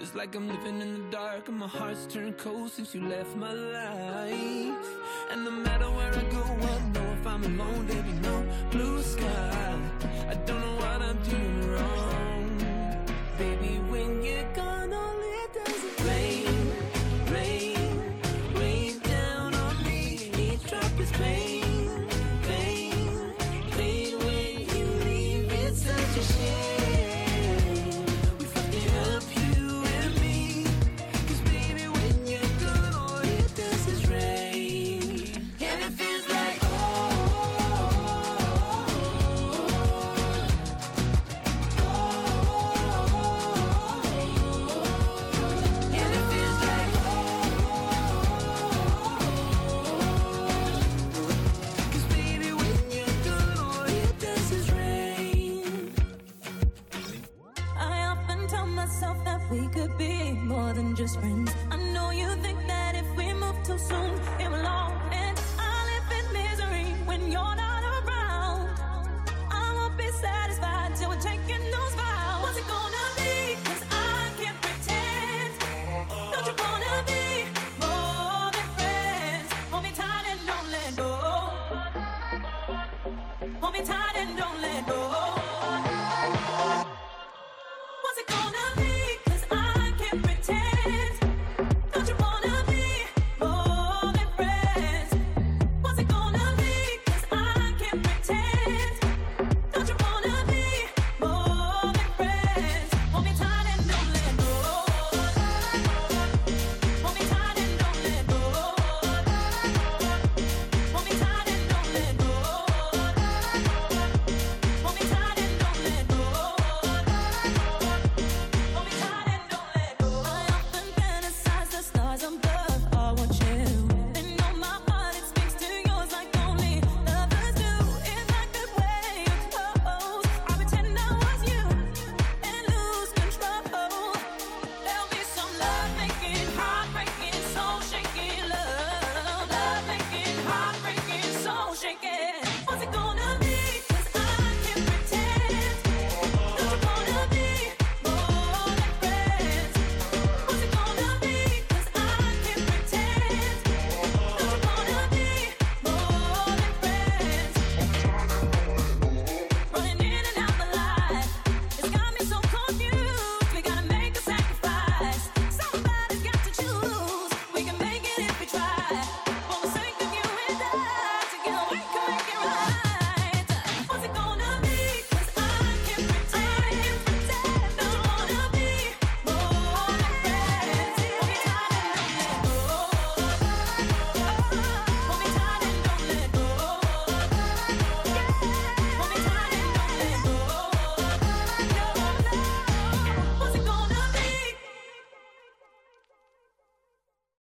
[0.00, 3.36] It's like I'm living in the dark and my heart's turned cold since you left
[3.36, 4.86] my life.
[5.30, 9.02] And no matter where I go, I know if I'm alone, there be no blue
[9.02, 9.78] sky.
[10.28, 12.58] I don't know what I'm doing wrong.
[13.38, 13.80] Baby,